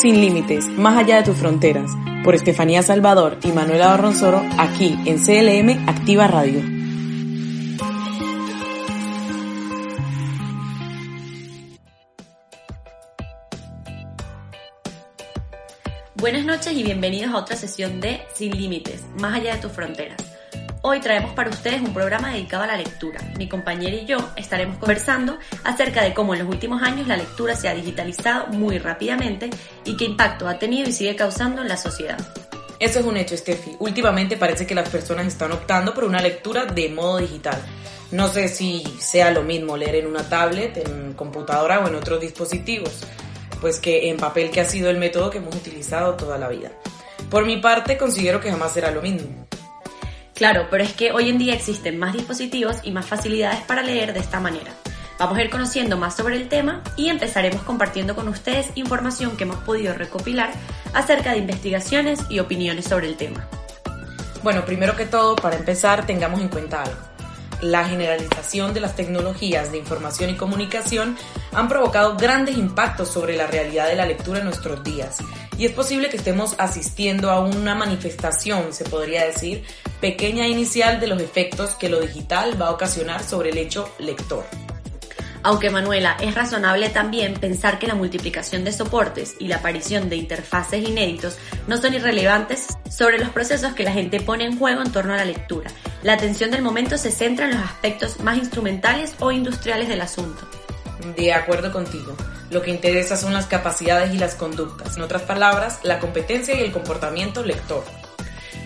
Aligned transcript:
Sin 0.00 0.18
límites, 0.18 0.66
más 0.78 0.96
allá 0.96 1.16
de 1.16 1.24
tus 1.24 1.36
fronteras, 1.36 1.90
por 2.24 2.34
Estefanía 2.34 2.82
Salvador 2.82 3.36
y 3.42 3.48
Manuela 3.48 3.88
Barronzoro, 3.88 4.42
aquí 4.56 4.98
en 5.04 5.18
CLM 5.18 5.86
Activa 5.86 6.26
Radio. 6.26 6.62
Buenas 16.14 16.46
noches 16.46 16.72
y 16.72 16.82
bienvenidos 16.82 17.34
a 17.34 17.36
otra 17.36 17.56
sesión 17.56 18.00
de 18.00 18.22
Sin 18.32 18.56
Límites, 18.56 19.04
más 19.18 19.34
allá 19.34 19.56
de 19.56 19.60
tus 19.60 19.72
fronteras. 19.72 20.29
Hoy 20.82 21.00
traemos 21.00 21.32
para 21.34 21.50
ustedes 21.50 21.82
un 21.82 21.92
programa 21.92 22.32
dedicado 22.32 22.62
a 22.62 22.66
la 22.66 22.76
lectura. 22.76 23.20
Mi 23.36 23.46
compañera 23.46 23.94
y 23.94 24.06
yo 24.06 24.16
estaremos 24.34 24.78
conversando 24.78 25.38
acerca 25.62 26.02
de 26.02 26.14
cómo 26.14 26.32
en 26.32 26.40
los 26.40 26.48
últimos 26.48 26.82
años 26.82 27.06
la 27.06 27.18
lectura 27.18 27.54
se 27.54 27.68
ha 27.68 27.74
digitalizado 27.74 28.46
muy 28.46 28.78
rápidamente 28.78 29.50
y 29.84 29.98
qué 29.98 30.06
impacto 30.06 30.48
ha 30.48 30.58
tenido 30.58 30.88
y 30.88 30.92
sigue 30.92 31.14
causando 31.16 31.60
en 31.60 31.68
la 31.68 31.76
sociedad. 31.76 32.16
Eso 32.78 33.00
es 33.00 33.04
un 33.04 33.18
hecho, 33.18 33.36
Steffi. 33.36 33.76
Últimamente 33.78 34.38
parece 34.38 34.66
que 34.66 34.74
las 34.74 34.88
personas 34.88 35.26
están 35.26 35.52
optando 35.52 35.92
por 35.92 36.04
una 36.04 36.22
lectura 36.22 36.64
de 36.64 36.88
modo 36.88 37.18
digital. 37.18 37.60
No 38.10 38.28
sé 38.28 38.48
si 38.48 38.82
sea 38.98 39.30
lo 39.32 39.42
mismo 39.42 39.76
leer 39.76 39.96
en 39.96 40.06
una 40.06 40.26
tablet, 40.30 40.78
en 40.78 41.12
computadora 41.12 41.80
o 41.80 41.88
en 41.88 41.94
otros 41.94 42.22
dispositivos, 42.22 43.00
pues 43.60 43.80
que 43.80 44.08
en 44.08 44.16
papel 44.16 44.50
que 44.50 44.62
ha 44.62 44.64
sido 44.64 44.88
el 44.88 44.96
método 44.96 45.28
que 45.28 45.38
hemos 45.38 45.54
utilizado 45.54 46.14
toda 46.14 46.38
la 46.38 46.48
vida. 46.48 46.72
Por 47.28 47.44
mi 47.44 47.58
parte, 47.58 47.98
considero 47.98 48.40
que 48.40 48.50
jamás 48.50 48.72
será 48.72 48.90
lo 48.90 49.02
mismo. 49.02 49.46
Claro, 50.40 50.68
pero 50.70 50.82
es 50.82 50.94
que 50.94 51.12
hoy 51.12 51.28
en 51.28 51.36
día 51.36 51.52
existen 51.52 51.98
más 51.98 52.14
dispositivos 52.14 52.76
y 52.82 52.92
más 52.92 53.04
facilidades 53.04 53.60
para 53.60 53.82
leer 53.82 54.14
de 54.14 54.20
esta 54.20 54.40
manera. 54.40 54.72
Vamos 55.18 55.36
a 55.36 55.42
ir 55.42 55.50
conociendo 55.50 55.98
más 55.98 56.16
sobre 56.16 56.36
el 56.36 56.48
tema 56.48 56.82
y 56.96 57.10
empezaremos 57.10 57.62
compartiendo 57.62 58.16
con 58.16 58.26
ustedes 58.26 58.70
información 58.74 59.36
que 59.36 59.44
hemos 59.44 59.58
podido 59.58 59.92
recopilar 59.92 60.50
acerca 60.94 61.32
de 61.32 61.40
investigaciones 61.40 62.20
y 62.30 62.38
opiniones 62.38 62.86
sobre 62.86 63.08
el 63.08 63.18
tema. 63.18 63.46
Bueno, 64.42 64.64
primero 64.64 64.96
que 64.96 65.04
todo, 65.04 65.36
para 65.36 65.58
empezar, 65.58 66.06
tengamos 66.06 66.40
en 66.40 66.48
cuenta 66.48 66.84
algo 66.84 67.10
la 67.62 67.84
generalización 67.84 68.72
de 68.72 68.80
las 68.80 68.96
tecnologías 68.96 69.70
de 69.72 69.78
información 69.78 70.30
y 70.30 70.34
comunicación 70.34 71.16
han 71.52 71.68
provocado 71.68 72.16
grandes 72.16 72.56
impactos 72.56 73.10
sobre 73.10 73.36
la 73.36 73.46
realidad 73.46 73.88
de 73.88 73.96
la 73.96 74.06
lectura 74.06 74.38
en 74.38 74.46
nuestros 74.46 74.82
días. 74.82 75.18
Y 75.58 75.66
es 75.66 75.72
posible 75.72 76.08
que 76.08 76.16
estemos 76.16 76.54
asistiendo 76.58 77.30
a 77.30 77.40
una 77.40 77.74
manifestación, 77.74 78.72
se 78.72 78.84
podría 78.84 79.26
decir, 79.26 79.64
pequeña 80.00 80.46
inicial 80.46 81.00
de 81.00 81.06
los 81.06 81.20
efectos 81.20 81.74
que 81.74 81.88
lo 81.88 82.00
digital 82.00 82.60
va 82.60 82.68
a 82.68 82.72
ocasionar 82.72 83.22
sobre 83.22 83.50
el 83.50 83.58
hecho 83.58 83.92
lector. 83.98 84.44
Aunque 85.42 85.70
Manuela, 85.70 86.16
es 86.20 86.34
razonable 86.34 86.90
también 86.90 87.34
pensar 87.34 87.78
que 87.78 87.86
la 87.86 87.94
multiplicación 87.94 88.62
de 88.62 88.72
soportes 88.72 89.36
y 89.38 89.48
la 89.48 89.56
aparición 89.56 90.10
de 90.10 90.16
interfaces 90.16 90.86
inéditos 90.86 91.38
no 91.66 91.78
son 91.78 91.94
irrelevantes 91.94 92.66
sobre 92.90 93.18
los 93.18 93.30
procesos 93.30 93.72
que 93.72 93.84
la 93.84 93.92
gente 93.92 94.20
pone 94.20 94.44
en 94.44 94.58
juego 94.58 94.82
en 94.82 94.92
torno 94.92 95.14
a 95.14 95.16
la 95.16 95.24
lectura. 95.24 95.70
La 96.02 96.12
atención 96.12 96.50
del 96.50 96.62
momento 96.62 96.98
se 96.98 97.10
centra 97.10 97.46
en 97.46 97.52
los 97.52 97.64
aspectos 97.64 98.20
más 98.20 98.36
instrumentales 98.36 99.14
o 99.18 99.32
industriales 99.32 99.88
del 99.88 100.02
asunto. 100.02 100.46
De 101.16 101.32
acuerdo 101.32 101.72
contigo. 101.72 102.14
Lo 102.50 102.60
que 102.60 102.70
interesa 102.70 103.16
son 103.16 103.32
las 103.32 103.46
capacidades 103.46 104.12
y 104.12 104.18
las 104.18 104.34
conductas. 104.34 104.96
En 104.96 105.02
otras 105.02 105.22
palabras, 105.22 105.78
la 105.84 106.00
competencia 106.00 106.54
y 106.54 106.64
el 106.64 106.72
comportamiento 106.72 107.42
lector. 107.44 107.84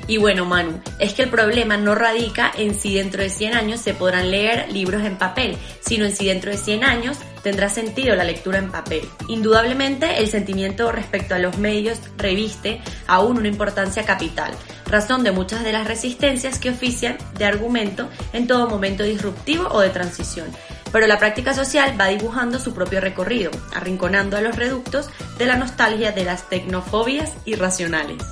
Y 0.07 0.19
bueno, 0.19 0.45
Manu, 0.45 0.81
es 0.99 1.15
que 1.15 1.23
el 1.23 1.31
problema 1.31 1.77
no 1.77 1.95
radica 1.95 2.53
en 2.57 2.75
si 2.75 2.95
dentro 2.95 3.23
de 3.23 3.31
100 3.31 3.55
años 3.55 3.81
se 3.81 3.95
podrán 3.95 4.31
leer 4.31 4.71
libros 4.71 5.03
en 5.03 5.17
papel, 5.17 5.57
sino 5.81 6.05
en 6.05 6.15
si 6.15 6.27
dentro 6.27 6.51
de 6.51 6.59
100 6.59 6.85
años 6.85 7.19
tendrá 7.43 7.69
sentido 7.69 8.15
la 8.15 8.25
lectura 8.25 8.59
en 8.59 8.71
papel. 8.71 9.09
Indudablemente, 9.29 10.19
el 10.19 10.29
sentimiento 10.29 10.93
respecto 10.93 11.35
a 11.35 11.39
los 11.39 11.57
medios 11.59 11.99
reviste 12.19 12.81
aún 13.07 13.39
una 13.39 13.49
importancia 13.49 14.05
capital, 14.05 14.53
razón 14.87 15.25
de 15.25 15.33
muchas 15.33 15.65
de 15.65 15.73
las 15.73 15.87
resistencias 15.87 16.59
que 16.59 16.71
ofician 16.71 17.17
de 17.39 17.45
argumento 17.47 18.09
en 18.33 18.47
todo 18.47 18.69
momento 18.69 19.05
disruptivo 19.05 19.69
o 19.71 19.81
de 19.81 19.91
transición. 19.91 20.47
Pero 20.93 21.07
la 21.07 21.19
práctica 21.19 21.55
social 21.55 21.99
va 22.01 22.09
dibujando 22.09 22.59
su 22.59 22.73
propio 22.73 23.01
recorrido, 23.01 23.51
arrinconando 23.75 24.37
a 24.37 24.41
los 24.41 24.55
reductos 24.55 25.09
de 25.39 25.47
la 25.47 25.57
nostalgia 25.57 26.13
de 26.13 26.25
las 26.25 26.49
tecnofobias 26.49 27.33
irracionales. 27.47 28.23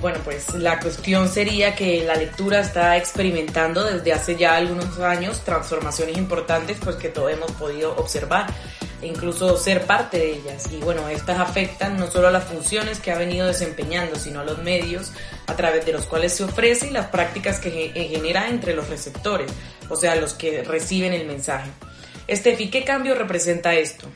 Bueno, 0.00 0.18
pues 0.24 0.52
la 0.54 0.78
cuestión 0.78 1.28
sería 1.28 1.74
que 1.74 2.04
la 2.04 2.14
lectura 2.16 2.60
está 2.60 2.96
experimentando 2.96 3.82
desde 3.82 4.12
hace 4.12 4.36
ya 4.36 4.54
algunos 4.54 4.98
años 4.98 5.40
transformaciones 5.42 6.18
importantes 6.18 6.76
pues 6.82 6.96
que 6.96 7.08
todos 7.08 7.32
hemos 7.32 7.50
podido 7.52 7.96
observar 7.96 8.46
e 9.00 9.06
incluso 9.06 9.56
ser 9.56 9.86
parte 9.86 10.18
de 10.18 10.32
ellas. 10.34 10.70
Y 10.70 10.76
bueno, 10.76 11.08
estas 11.08 11.38
afectan 11.38 11.96
no 11.96 12.10
solo 12.10 12.28
a 12.28 12.30
las 12.30 12.44
funciones 12.44 13.00
que 13.00 13.10
ha 13.10 13.18
venido 13.18 13.46
desempeñando, 13.46 14.16
sino 14.16 14.40
a 14.40 14.44
los 14.44 14.58
medios 14.58 15.12
a 15.46 15.56
través 15.56 15.86
de 15.86 15.92
los 15.92 16.04
cuales 16.04 16.34
se 16.34 16.44
ofrece 16.44 16.88
y 16.88 16.90
las 16.90 17.06
prácticas 17.06 17.58
que 17.58 17.92
eh, 17.94 18.08
genera 18.08 18.48
entre 18.48 18.74
los 18.74 18.88
receptores, 18.88 19.50
o 19.88 19.96
sea, 19.96 20.14
los 20.16 20.34
que 20.34 20.62
reciben 20.62 21.14
el 21.14 21.26
mensaje. 21.26 21.70
Estefi, 22.26 22.68
¿qué 22.68 22.84
cambio 22.84 23.14
representa 23.14 23.74
esto? 23.74 24.08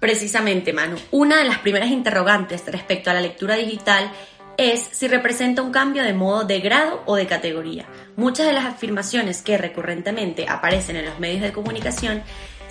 Precisamente, 0.00 0.72
Manu, 0.72 0.96
una 1.10 1.38
de 1.38 1.44
las 1.44 1.58
primeras 1.58 1.90
interrogantes 1.90 2.64
respecto 2.66 3.10
a 3.10 3.14
la 3.14 3.20
lectura 3.20 3.56
digital 3.56 4.10
es 4.58 4.88
si 4.92 5.08
representa 5.08 5.62
un 5.62 5.72
cambio 5.72 6.02
de 6.02 6.14
modo 6.14 6.44
de 6.44 6.60
grado 6.60 7.02
o 7.06 7.16
de 7.16 7.26
categoría. 7.26 7.86
Muchas 8.16 8.46
de 8.46 8.52
las 8.52 8.64
afirmaciones 8.64 9.42
que 9.42 9.58
recurrentemente 9.58 10.46
aparecen 10.48 10.96
en 10.96 11.06
los 11.06 11.18
medios 11.18 11.42
de 11.42 11.52
comunicación 11.52 12.22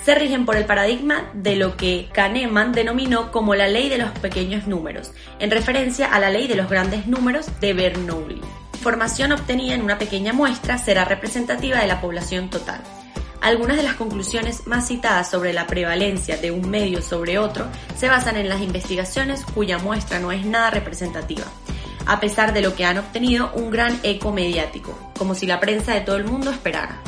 se 0.03 0.16
rigen 0.16 0.46
por 0.46 0.56
el 0.56 0.66
paradigma 0.66 1.31
de 1.34 1.56
lo 1.56 1.78
que 1.78 2.09
Kahneman 2.13 2.73
denominó 2.73 3.31
como 3.31 3.56
la 3.56 3.68
ley 3.68 3.90
de 3.90 3.97
los 3.97 4.12
pequeños 4.19 4.68
números, 4.68 5.12
en 5.40 5.50
referencia 5.50 6.13
a 6.13 6.19
la 6.19 6.29
ley 6.29 6.47
de 6.47 6.56
los 6.56 6.69
grandes 6.69 7.07
números 7.07 7.47
de 7.59 7.73
Bernoulli. 7.73 8.41
Información 8.75 9.31
obtenida 9.31 9.73
en 9.73 9.81
una 9.81 9.97
pequeña 9.97 10.31
muestra 10.31 10.78
será 10.78 11.06
representativa 11.06 11.79
de 11.79 11.88
la 11.88 12.02
población 12.02 12.52
total. 12.52 12.81
Algunas 13.41 13.78
de 13.78 13.84
las 13.84 13.96
conclusiones 13.96 14.67
más 14.67 14.88
citadas 14.88 15.29
sobre 15.29 15.53
la 15.53 15.66
prevalencia 15.67 16.38
de 16.38 16.52
un 16.52 16.69
medio 16.69 17.02
sobre 17.02 17.40
otro 17.40 17.67
se 17.97 18.07
basan 18.07 18.38
en 18.38 18.50
las 18.50 18.62
investigaciones 18.62 19.44
cuya 19.44 19.79
muestra 19.79 20.19
no 20.19 20.31
es 20.31 20.46
nada 20.46 20.69
representativa 20.69 21.46
a 22.05 22.19
pesar 22.19 22.53
de 22.53 22.61
lo 22.61 22.75
que 22.75 22.85
han 22.85 22.97
obtenido 22.97 23.51
un 23.53 23.71
gran 23.71 23.99
eco 24.03 24.31
mediático, 24.31 24.97
como 25.17 25.35
si 25.35 25.45
la 25.45 25.59
prensa 25.59 25.93
de 25.93 26.01
todo 26.01 26.16
el 26.16 26.25
mundo 26.25 26.51
esperara. 26.51 27.01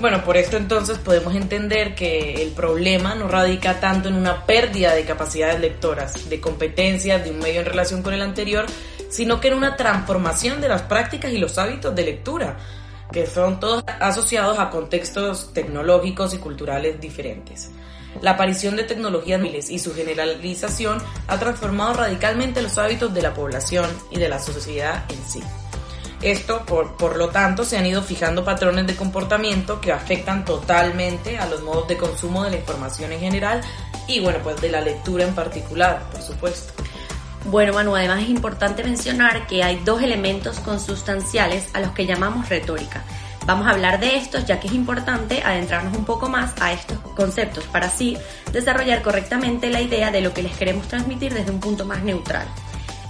Bueno, 0.00 0.24
por 0.24 0.38
esto 0.38 0.56
entonces 0.56 0.96
podemos 0.96 1.34
entender 1.34 1.94
que 1.94 2.42
el 2.42 2.52
problema 2.52 3.14
no 3.14 3.28
radica 3.28 3.80
tanto 3.80 4.08
en 4.08 4.14
una 4.14 4.46
pérdida 4.46 4.94
de 4.94 5.04
capacidades 5.04 5.60
lectoras, 5.60 6.30
de 6.30 6.40
competencias 6.40 7.22
de 7.22 7.30
un 7.30 7.38
medio 7.38 7.60
en 7.60 7.66
relación 7.66 8.02
con 8.02 8.14
el 8.14 8.22
anterior, 8.22 8.64
sino 9.10 9.40
que 9.40 9.48
en 9.48 9.54
una 9.54 9.76
transformación 9.76 10.62
de 10.62 10.68
las 10.68 10.82
prácticas 10.82 11.32
y 11.32 11.38
los 11.38 11.58
hábitos 11.58 11.94
de 11.94 12.04
lectura, 12.04 12.56
que 13.12 13.26
son 13.26 13.60
todos 13.60 13.84
asociados 14.00 14.58
a 14.58 14.70
contextos 14.70 15.52
tecnológicos 15.52 16.32
y 16.32 16.38
culturales 16.38 16.98
diferentes. 16.98 17.70
La 18.20 18.32
aparición 18.32 18.76
de 18.76 18.84
tecnologías 18.84 19.40
móviles 19.40 19.70
y 19.70 19.78
su 19.78 19.94
generalización 19.94 21.02
ha 21.26 21.38
transformado 21.38 21.94
radicalmente 21.94 22.62
los 22.62 22.76
hábitos 22.78 23.14
de 23.14 23.22
la 23.22 23.34
población 23.34 23.86
y 24.10 24.18
de 24.18 24.28
la 24.28 24.38
sociedad 24.38 25.04
en 25.08 25.24
sí. 25.28 25.42
Esto, 26.22 26.66
por, 26.66 26.96
por, 26.96 27.16
lo 27.16 27.30
tanto, 27.30 27.64
se 27.64 27.78
han 27.78 27.86
ido 27.86 28.02
fijando 28.02 28.44
patrones 28.44 28.86
de 28.86 28.94
comportamiento 28.94 29.80
que 29.80 29.90
afectan 29.90 30.44
totalmente 30.44 31.38
a 31.38 31.46
los 31.46 31.62
modos 31.62 31.88
de 31.88 31.96
consumo 31.96 32.44
de 32.44 32.50
la 32.50 32.56
información 32.56 33.12
en 33.12 33.20
general 33.20 33.62
y, 34.06 34.20
bueno, 34.20 34.38
pues 34.42 34.60
de 34.60 34.68
la 34.68 34.82
lectura 34.82 35.24
en 35.24 35.34
particular, 35.34 36.02
por 36.12 36.20
supuesto. 36.20 36.74
Bueno, 37.46 37.72
Manu, 37.72 37.96
además 37.96 38.22
es 38.22 38.28
importante 38.28 38.84
mencionar 38.84 39.46
que 39.46 39.62
hay 39.62 39.80
dos 39.82 40.02
elementos 40.02 40.60
consustanciales 40.60 41.68
a 41.72 41.80
los 41.80 41.92
que 41.92 42.04
llamamos 42.04 42.50
retórica. 42.50 43.02
Vamos 43.46 43.66
a 43.66 43.70
hablar 43.70 43.98
de 44.00 44.16
estos 44.16 44.44
ya 44.44 44.60
que 44.60 44.68
es 44.68 44.74
importante 44.74 45.42
adentrarnos 45.42 45.96
un 45.96 46.04
poco 46.04 46.28
más 46.28 46.52
a 46.60 46.72
estos 46.72 46.98
conceptos 47.16 47.64
para 47.64 47.86
así 47.86 48.16
desarrollar 48.52 49.02
correctamente 49.02 49.70
la 49.70 49.80
idea 49.80 50.10
de 50.10 50.20
lo 50.20 50.32
que 50.34 50.42
les 50.42 50.56
queremos 50.56 50.88
transmitir 50.88 51.34
desde 51.34 51.50
un 51.50 51.60
punto 51.60 51.84
más 51.84 52.02
neutral. 52.02 52.46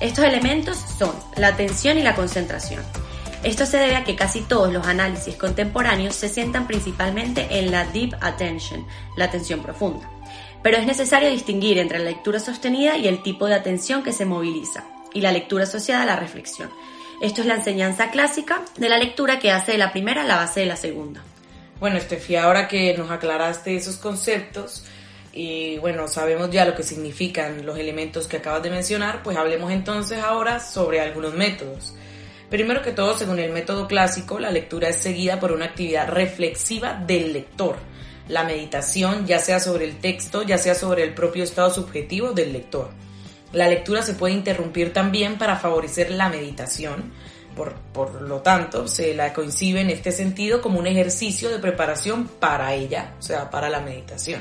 Estos 0.01 0.25
elementos 0.25 0.79
son 0.79 1.15
la 1.37 1.49
atención 1.49 1.99
y 1.99 2.03
la 2.03 2.15
concentración. 2.15 2.83
Esto 3.43 3.65
se 3.65 3.79
debe 3.79 3.97
a 3.97 4.05
que 4.05 4.17
casi 4.17 4.43
todos 4.43 4.73
los 4.73 4.87
análisis 4.87 5.35
contemporáneos 5.37 6.15
se 6.15 6.29
sientan 6.29 6.67
principalmente 6.67 7.59
en 7.59 7.71
la 7.71 7.85
deep 7.85 8.15
attention, 8.21 8.87
la 9.17 9.27
atención 9.27 9.61
profunda. 9.61 10.09
Pero 10.63 10.77
es 10.77 10.87
necesario 10.87 11.31
distinguir 11.31 11.79
entre 11.79 11.99
la 11.99 12.05
lectura 12.05 12.39
sostenida 12.39 12.99
y 12.99 13.09
el 13.09 13.23
tipo 13.23 13.47
de 13.47 13.55
atención 13.55 14.03
que 14.03 14.13
se 14.13 14.27
moviliza, 14.27 14.85
y 15.15 15.23
la 15.23 15.33
lectura 15.33 15.65
asociada 15.65 16.03
a 16.03 16.07
la 16.07 16.17
reflexión. 16.17 16.71
Esto 17.21 17.43
es 17.43 17.47
la 17.47 17.57
enseñanza 17.57 18.11
clásica 18.11 18.63
de 18.79 18.89
la 18.89 18.97
lectura 18.97 19.39
que 19.39 19.51
hace 19.51 19.73
de 19.73 19.79
la 19.79 19.93
primera 19.93 20.25
la 20.25 20.37
base 20.37 20.61
de 20.61 20.67
la 20.67 20.77
segunda. 20.77 21.23
Bueno, 21.79 21.99
Estefi, 21.99 22.37
ahora 22.37 22.67
que 22.67 22.97
nos 22.97 23.11
aclaraste 23.11 23.77
esos 23.77 23.97
conceptos 23.97 24.87
y 25.31 25.77
bueno, 25.79 26.09
sabemos 26.09 26.51
ya 26.51 26.65
lo 26.65 26.75
que 26.75 26.83
significan 26.83 27.67
los 27.67 27.79
elementos 27.79 28.27
que 28.27 28.39
acabas 28.39 28.63
de 28.63 28.71
mencionar, 28.71 29.23
pues 29.23 29.37
hablemos 29.37 29.71
entonces 29.71 30.23
ahora 30.23 30.61
sobre 30.61 31.01
algunos 31.01 31.35
métodos. 31.35 31.95
Primero 32.49 32.81
que 32.81 32.93
todo, 32.93 33.17
según 33.17 33.39
el 33.39 33.53
método 33.53 33.87
clásico, 33.87 34.41
la 34.41 34.51
lectura 34.51 34.89
es 34.89 34.97
seguida 34.97 35.39
por 35.39 35.53
una 35.53 35.67
actividad 35.67 36.09
reflexiva 36.09 36.95
del 36.95 37.35
lector. 37.35 37.77
La 38.29 38.45
meditación, 38.45 39.27
ya 39.27 39.41
sea 39.41 39.61
sobre 39.61 39.85
el 39.85 39.99
texto, 39.99 40.43
ya 40.43 40.57
sea 40.57 40.75
sobre 40.75 41.03
el 41.03 41.13
propio 41.13 41.45
estado 41.45 41.71
subjetivo 41.71 42.33
del 42.33 42.55
lector. 42.55 42.91
La 43.53 43.69
lectura 43.69 44.03
se 44.03 44.15
puede 44.15 44.35
interrumpir 44.35 44.93
también 44.93 45.39
para 45.39 45.57
favorecer 45.57 46.11
la 46.11 46.29
meditación, 46.29 47.13
por, 47.57 47.75
por, 47.93 48.23
lo 48.23 48.41
tanto, 48.43 48.87
se 48.87 49.15
la 49.15 49.33
coincide 49.33 49.81
en 49.81 49.91
este 49.91 50.13
sentido 50.13 50.61
como 50.61 50.79
un 50.79 50.87
ejercicio 50.87 51.51
de 51.51 51.59
preparación 51.59 52.27
para 52.27 52.75
ella, 52.75 53.15
o 53.19 53.23
sea, 53.23 53.51
para 53.51 53.69
la 53.69 53.81
meditación. 53.81 54.41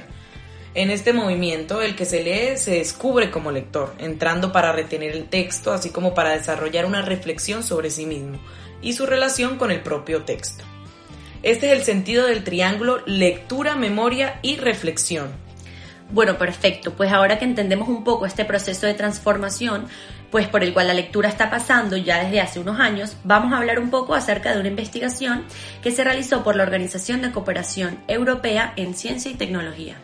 En 0.76 0.92
este 0.92 1.14
movimiento, 1.14 1.82
el 1.82 1.96
que 1.96 2.06
se 2.06 2.24
lee 2.24 2.58
se 2.58 2.72
descubre 2.76 3.32
como 3.32 3.52
lector, 3.52 3.96
entrando 3.98 4.52
para 4.52 4.72
retener 4.72 5.14
el 5.14 5.28
texto, 5.28 5.74
así 5.74 5.90
como 5.90 6.14
para 6.14 6.32
desarrollar 6.32 6.86
una 6.86 7.02
reflexión 7.02 7.64
sobre 7.64 7.90
sí 7.90 8.06
mismo 8.06 8.40
y 8.82 8.94
su 8.94 9.08
relación 9.08 9.58
con 9.58 9.72
el 9.72 9.82
propio 9.82 10.24
texto. 10.24 10.64
Este 11.42 11.72
es 11.72 11.80
el 11.80 11.84
sentido 11.84 12.28
del 12.28 12.44
triángulo 12.44 13.02
lectura, 13.06 13.76
memoria 13.76 14.40
y 14.42 14.58
reflexión. 14.58 15.32
Bueno, 16.12 16.38
perfecto. 16.38 16.94
Pues 16.94 17.12
ahora 17.12 17.38
que 17.38 17.46
entendemos 17.46 17.88
un 17.88 18.04
poco 18.04 18.26
este 18.26 18.44
proceso 18.44 18.88
de 18.88 18.96
transformación, 18.96 19.88
pues 20.32 20.48
por 20.48 20.64
el 20.64 20.74
cual 20.74 20.88
la 20.88 20.94
lectura 20.94 21.30
está 21.30 21.50
pasando 21.50 21.98
ya 21.98 22.24
desde 22.24 22.42
hace 22.42 22.60
unos 22.60 22.80
años, 22.80 23.16
vamos 23.24 23.54
a 23.54 23.58
hablar 23.58 23.80
un 23.80 23.90
poco 23.90 24.16
acerca 24.16 24.54
de 24.54 24.60
una 24.60 24.70
investigación 24.70 25.46
que 25.82 25.92
se 25.92 26.04
realizó 26.04 26.44
por 26.44 26.56
la 26.56 26.64
Organización 26.64 27.22
de 27.22 27.32
Cooperación 27.32 28.00
Europea 28.08 28.74
en 28.76 28.96
Ciencia 28.96 29.32
y 29.32 29.36
Tecnología. 29.36 29.98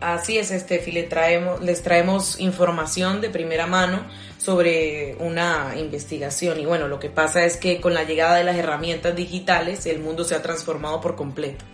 Así 0.00 0.36
es, 0.36 0.50
Estefi, 0.50 1.04
traemos, 1.04 1.62
les 1.62 1.82
traemos 1.82 2.38
información 2.38 3.20
de 3.22 3.30
primera 3.30 3.66
mano 3.66 4.04
sobre 4.36 5.16
una 5.20 5.72
investigación 5.76 6.60
y 6.60 6.66
bueno, 6.66 6.88
lo 6.88 6.98
que 6.98 7.08
pasa 7.08 7.44
es 7.44 7.56
que 7.56 7.80
con 7.80 7.94
la 7.94 8.04
llegada 8.04 8.36
de 8.36 8.44
las 8.44 8.56
herramientas 8.56 9.16
digitales 9.16 9.86
el 9.86 10.00
mundo 10.00 10.24
se 10.24 10.34
ha 10.34 10.42
transformado 10.42 11.00
por 11.00 11.16
completo. 11.16 11.64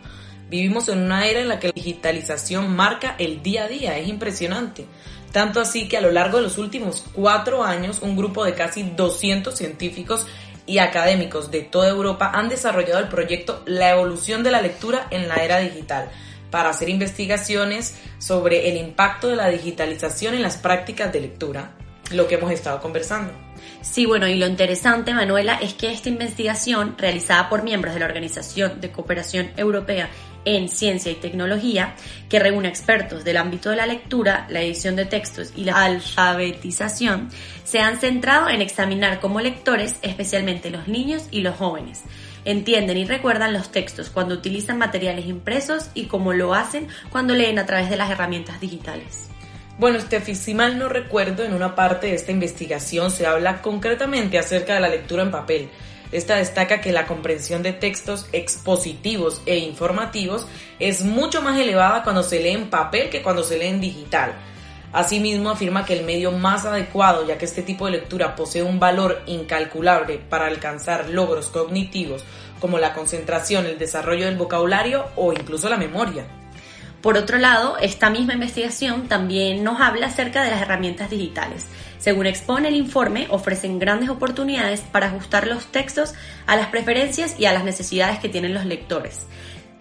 Vivimos 0.51 0.89
en 0.89 0.99
una 0.99 1.29
era 1.29 1.41
en 1.41 1.49
la 1.49 1.61
que 1.61 1.69
la 1.69 1.73
digitalización 1.73 2.75
marca 2.75 3.15
el 3.21 3.41
día 3.41 3.65
a 3.65 3.69
día, 3.69 3.97
es 3.97 4.09
impresionante. 4.09 4.85
Tanto 5.31 5.61
así 5.61 5.87
que 5.87 5.97
a 5.97 6.01
lo 6.01 6.11
largo 6.11 6.39
de 6.39 6.43
los 6.43 6.59
últimos 6.59 7.05
cuatro 7.13 7.63
años 7.63 8.03
un 8.03 8.17
grupo 8.17 8.45
de 8.45 8.55
casi 8.55 8.83
200 8.83 9.57
científicos 9.57 10.27
y 10.67 10.79
académicos 10.79 11.53
de 11.53 11.63
toda 11.63 11.89
Europa 11.89 12.33
han 12.35 12.49
desarrollado 12.49 12.99
el 12.99 13.07
proyecto 13.07 13.63
La 13.65 13.91
evolución 13.91 14.43
de 14.43 14.51
la 14.51 14.61
lectura 14.61 15.07
en 15.13 15.29
la 15.29 15.37
era 15.37 15.59
digital 15.59 16.11
para 16.51 16.71
hacer 16.71 16.89
investigaciones 16.89 17.95
sobre 18.19 18.69
el 18.69 18.77
impacto 18.77 19.29
de 19.29 19.37
la 19.37 19.51
digitalización 19.51 20.35
en 20.35 20.43
las 20.43 20.57
prácticas 20.57 21.13
de 21.13 21.21
lectura, 21.21 21.77
lo 22.11 22.27
que 22.27 22.37
hemos 22.37 22.51
estado 22.51 22.81
conversando. 22.81 23.33
Sí, 23.83 24.07
bueno, 24.07 24.27
y 24.29 24.35
lo 24.35 24.47
interesante, 24.47 25.15
Manuela, 25.15 25.59
es 25.61 25.75
que 25.75 25.91
esta 25.91 26.09
investigación, 26.09 26.95
realizada 26.99 27.49
por 27.49 27.63
miembros 27.63 27.95
de 27.95 28.01
la 28.01 28.07
Organización 28.07 28.81
de 28.81 28.91
Cooperación 28.91 29.51
Europea 29.57 30.11
en 30.45 30.69
Ciencia 30.69 31.13
y 31.13 31.17
Tecnología, 31.17 31.95
que 32.29 32.39
reúne 32.39 32.69
expertos 32.69 33.25
del 33.25 33.37
ámbito 33.37 33.71
de 33.71 33.77
la 33.77 33.87
lectura, 33.87 34.47
la 34.49 34.63
edición 34.63 34.97
de 34.97 35.05
textos 35.05 35.53
y 35.57 35.65
la 35.65 35.85
alfabetización, 35.85 37.29
se 37.65 37.81
han 37.81 38.01
centrado 38.01 38.49
en 38.49 38.63
examinar 38.63 39.21
como 39.21 39.41
lectores, 39.41 39.97
especialmente 40.03 40.71
los 40.71 40.89
niños 40.89 41.29
y 41.31 41.41
los 41.41 41.57
jóvenes, 41.57 42.03
entienden 42.45 42.97
y 42.97 43.05
recuerdan 43.05 43.53
los 43.53 43.71
textos 43.71 44.09
cuando 44.09 44.35
utilizan 44.35 44.79
materiales 44.79 45.27
impresos 45.27 45.91
y 45.95 46.07
cómo 46.07 46.33
lo 46.33 46.55
hacen 46.55 46.89
cuando 47.11 47.35
leen 47.35 47.59
a 47.59 47.67
través 47.67 47.91
de 47.91 47.97
las 47.97 48.11
herramientas 48.11 48.61
digitales. 48.61 49.30
Bueno, 49.81 49.99
Steffi, 49.99 50.35
si 50.35 50.53
mal 50.53 50.79
no 50.79 50.91
recuerdo, 50.91 51.43
en 51.43 51.55
una 51.55 51.75
parte 51.75 52.09
de 52.09 52.15
esta 52.15 52.33
investigación 52.33 53.11
se 53.11 53.27
habla 53.27 53.63
concretamente 53.63 54.39
acerca 54.39 54.75
de 54.75 54.81
la 54.81 54.91
lectura 54.91 55.23
en 55.23 55.31
papel. 55.31 55.71
Esta 56.13 56.37
destaca 56.37 56.83
que 56.83 56.93
la 56.93 57.07
comprensión 57.07 57.63
de 57.63 57.73
textos 57.73 58.29
expositivos 58.35 59.41
e 59.47 59.57
informativos 59.57 60.47
es 60.81 61.03
mucho 61.03 61.41
más 61.41 61.59
elevada 61.59 62.03
cuando 62.03 62.23
se 62.23 62.43
lee 62.43 62.51
en 62.51 62.69
papel 62.69 63.09
que 63.09 63.23
cuando 63.23 63.43
se 63.43 63.57
lee 63.57 63.69
en 63.69 63.81
digital. 63.81 64.35
Asimismo, 64.93 65.49
afirma 65.49 65.87
que 65.87 65.99
el 65.99 66.05
medio 66.05 66.31
más 66.31 66.67
adecuado, 66.67 67.27
ya 67.27 67.39
que 67.39 67.47
este 67.47 67.63
tipo 67.63 67.87
de 67.87 67.93
lectura 67.93 68.37
posee 68.37 68.63
un 68.63 68.79
valor 68.79 69.23
incalculable 69.25 70.19
para 70.19 70.45
alcanzar 70.45 71.09
logros 71.09 71.47
cognitivos 71.47 72.23
como 72.61 72.79
la 72.79 72.93
concentración, 72.93 73.65
el 73.65 73.79
desarrollo 73.79 74.27
del 74.27 74.37
vocabulario 74.37 75.07
o 75.17 75.33
incluso 75.33 75.71
la 75.71 75.79
memoria. 75.79 76.27
Por 77.03 77.17
otro 77.17 77.39
lado, 77.39 77.79
esta 77.79 78.11
misma 78.11 78.35
investigación 78.35 79.09
también 79.09 79.65
nos 79.65 79.81
habla 79.81 80.09
acerca 80.09 80.43
de 80.43 80.51
las 80.51 80.61
herramientas 80.61 81.09
digitales. 81.09 81.67
Según 81.99 82.27
expone 82.27 82.69
el 82.69 82.77
informe, 82.77 83.27
ofrecen 83.31 83.79
grandes 83.79 84.11
oportunidades 84.11 84.81
para 84.81 85.07
ajustar 85.07 85.47
los 85.47 85.67
textos 85.67 86.15
a 86.47 86.57
las 86.57 86.67
preferencias 86.69 87.37
y 87.39 87.47
a 87.47 87.53
las 87.53 87.65
necesidades 87.65 88.19
que 88.19 88.29
tienen 88.29 88.53
los 88.53 88.67
lectores 88.67 89.27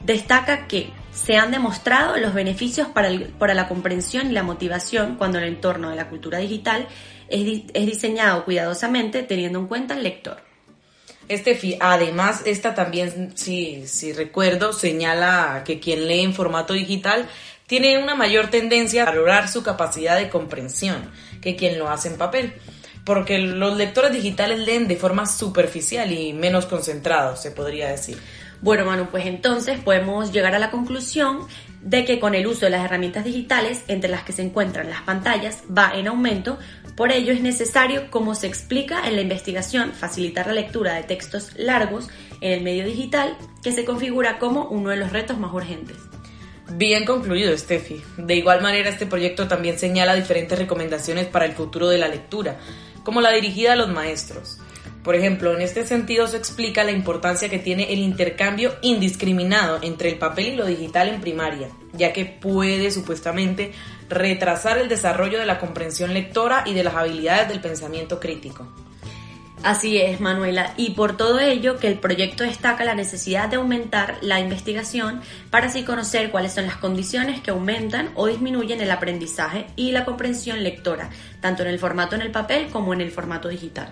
destaca 0.03 0.67
que 0.67 0.91
se 1.11 1.35
han 1.37 1.51
demostrado 1.51 2.17
los 2.17 2.33
beneficios 2.33 2.87
para, 2.87 3.09
la 3.53 3.67
comprensión 3.67 4.29
y 4.29 4.33
la 4.33 4.43
motivación 4.43 5.15
cuando 5.17 5.37
el 5.39 5.45
entorno 5.45 5.89
de 5.89 5.95
la 5.95 6.09
cultura 6.09 6.37
digital 6.39 6.87
es, 7.27 7.63
es 7.73 7.85
diseñado 7.85 8.45
cuidadosamente 8.45 9.23
teniendo 9.23 9.59
en 9.59 9.67
cuenta 9.67 9.95
el 9.95 10.03
lector. 10.03 10.48
Estefi, 11.29 11.77
además, 11.79 12.41
esta 12.45 12.73
también, 12.73 13.37
si, 13.37 13.87
si 13.87 14.13
recuerdo, 14.13 14.73
señala 14.73 15.63
que 15.63 15.79
quien 15.79 16.07
lee 16.07 16.21
en 16.21 16.33
formato 16.33 16.73
digital 16.73 17.29
tiene 17.67 17.99
una 17.99 18.15
mayor 18.15 18.49
tendencia 18.49 19.03
a 19.03 19.05
valorar 19.05 19.47
su 19.47 19.61
capacidad 19.61 20.17
de 20.17 20.29
comprensión 20.29 21.11
que 21.39 21.55
quien 21.55 21.77
lo 21.77 21.87
hace 21.87 22.07
en 22.07 22.17
papel, 22.17 22.53
porque 23.05 23.37
los 23.37 23.77
lectores 23.77 24.11
digitales 24.11 24.59
leen 24.59 24.87
de 24.87 24.95
forma 24.95 25.27
superficial 25.27 26.11
y 26.11 26.33
menos 26.33 26.65
concentrados, 26.65 27.41
se 27.41 27.51
podría 27.51 27.89
decir. 27.89 28.17
Bueno, 28.61 28.85
Manu, 28.85 29.05
pues 29.11 29.25
entonces 29.27 29.79
podemos 29.79 30.33
llegar 30.33 30.55
a 30.55 30.59
la 30.59 30.71
conclusión 30.71 31.47
de 31.81 32.05
que 32.05 32.19
con 32.19 32.35
el 32.35 32.47
uso 32.47 32.65
de 32.65 32.71
las 32.71 32.85
herramientas 32.85 33.25
digitales, 33.25 33.83
entre 33.87 34.09
las 34.09 34.23
que 34.23 34.33
se 34.33 34.41
encuentran 34.41 34.89
las 34.89 35.01
pantallas, 35.01 35.63
va 35.75 35.91
en 35.95 36.07
aumento. 36.07 36.57
Por 36.95 37.11
ello 37.11 37.31
es 37.31 37.41
necesario, 37.41 38.11
como 38.11 38.35
se 38.35 38.47
explica 38.47 39.07
en 39.07 39.15
la 39.15 39.21
investigación, 39.21 39.93
facilitar 39.93 40.47
la 40.47 40.53
lectura 40.53 40.95
de 40.95 41.03
textos 41.03 41.53
largos 41.57 42.09
en 42.41 42.51
el 42.51 42.61
medio 42.61 42.85
digital, 42.85 43.37
que 43.63 43.71
se 43.71 43.85
configura 43.85 44.39
como 44.39 44.65
uno 44.65 44.89
de 44.89 44.97
los 44.97 45.11
retos 45.11 45.37
más 45.39 45.53
urgentes. 45.53 45.97
Bien 46.71 47.05
concluido, 47.05 47.57
Steffi. 47.57 48.01
De 48.17 48.35
igual 48.35 48.61
manera, 48.61 48.89
este 48.89 49.07
proyecto 49.07 49.47
también 49.47 49.79
señala 49.79 50.13
diferentes 50.13 50.57
recomendaciones 50.57 51.25
para 51.25 51.45
el 51.45 51.53
futuro 51.53 51.89
de 51.89 51.97
la 51.97 52.07
lectura, 52.07 52.57
como 53.03 53.21
la 53.21 53.31
dirigida 53.31 53.73
a 53.73 53.75
los 53.75 53.89
maestros. 53.89 54.59
Por 55.03 55.15
ejemplo, 55.15 55.55
en 55.55 55.61
este 55.61 55.85
sentido 55.85 56.27
se 56.27 56.37
explica 56.37 56.83
la 56.83 56.91
importancia 56.91 57.49
que 57.49 57.59
tiene 57.59 57.93
el 57.93 57.99
intercambio 57.99 58.75
indiscriminado 58.81 59.79
entre 59.81 60.09
el 60.09 60.17
papel 60.17 60.47
y 60.47 60.55
lo 60.55 60.65
digital 60.65 61.07
en 61.07 61.21
primaria, 61.21 61.69
ya 61.93 62.11
que 62.11 62.25
puede 62.25 62.91
supuestamente 62.91 63.71
retrasar 64.09 64.77
el 64.77 64.89
desarrollo 64.89 65.39
de 65.39 65.45
la 65.45 65.59
comprensión 65.59 66.13
lectora 66.13 66.63
y 66.65 66.73
de 66.73 66.83
las 66.83 66.95
habilidades 66.95 67.47
del 67.47 67.61
pensamiento 67.61 68.19
crítico. 68.19 68.67
Así 69.61 69.97
es, 69.97 70.21
Manuela, 70.21 70.73
y 70.77 70.91
por 70.91 71.17
todo 71.17 71.39
ello 71.39 71.79
que 71.79 71.87
el 71.87 71.99
proyecto 71.99 72.45
destaca 72.45 72.85
la 72.85 72.95
necesidad 72.95 73.49
de 73.49 73.57
aumentar 73.57 74.17
la 74.21 74.39
investigación 74.39 75.21
para 75.49 75.67
así 75.67 75.83
conocer 75.83 76.31
cuáles 76.31 76.53
son 76.53 76.65
las 76.65 76.77
condiciones 76.77 77.41
que 77.41 77.51
aumentan 77.51 78.09
o 78.15 78.27
disminuyen 78.27 78.79
el 78.79 78.89
aprendizaje 78.89 79.67
y 79.75 79.91
la 79.91 80.05
comprensión 80.05 80.63
lectora, 80.63 81.09
tanto 81.41 81.63
en 81.63 81.69
el 81.69 81.79
formato 81.79 82.15
en 82.15 82.21
el 82.21 82.31
papel 82.31 82.67
como 82.67 82.93
en 82.93 83.01
el 83.01 83.11
formato 83.11 83.49
digital. 83.49 83.91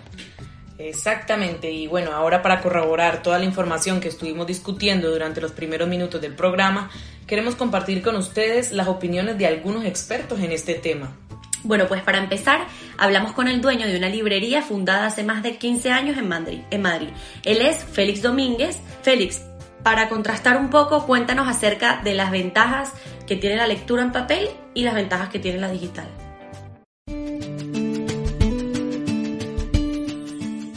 Exactamente, 0.77 1.71
y 1.71 1.87
bueno, 1.87 2.11
ahora 2.11 2.41
para 2.41 2.61
corroborar 2.61 3.23
toda 3.23 3.39
la 3.39 3.45
información 3.45 3.99
que 3.99 4.09
estuvimos 4.09 4.45
discutiendo 4.45 5.09
durante 5.09 5.41
los 5.41 5.51
primeros 5.51 5.89
minutos 5.89 6.21
del 6.21 6.35
programa, 6.35 6.91
queremos 7.25 7.55
compartir 7.55 8.03
con 8.03 8.15
ustedes 8.15 8.71
las 8.71 8.87
opiniones 8.87 9.37
de 9.37 9.47
algunos 9.47 9.85
expertos 9.85 10.39
en 10.39 10.51
este 10.51 10.75
tema. 10.75 11.15
Bueno, 11.63 11.87
pues 11.87 12.01
para 12.03 12.19
empezar, 12.19 12.67
hablamos 12.97 13.33
con 13.33 13.47
el 13.47 13.59
dueño 13.59 13.87
de 13.87 13.97
una 13.97 14.07
librería 14.07 14.61
fundada 14.61 15.07
hace 15.07 15.23
más 15.23 15.41
de 15.41 15.57
15 15.57 15.91
años 15.91 16.17
en 16.17 16.27
Madrid. 16.27 16.59
En 16.69 16.83
Madrid. 16.83 17.09
Él 17.43 17.61
es 17.61 17.83
Félix 17.83 18.21
Domínguez. 18.21 18.77
Félix, 19.01 19.41
para 19.83 20.07
contrastar 20.07 20.57
un 20.57 20.69
poco, 20.69 21.05
cuéntanos 21.05 21.47
acerca 21.47 22.01
de 22.03 22.13
las 22.13 22.29
ventajas 22.29 22.93
que 23.25 23.35
tiene 23.35 23.57
la 23.57 23.67
lectura 23.67 24.03
en 24.03 24.11
papel 24.11 24.49
y 24.73 24.83
las 24.83 24.93
ventajas 24.93 25.29
que 25.29 25.39
tiene 25.39 25.59
la 25.59 25.71
digital. 25.71 26.07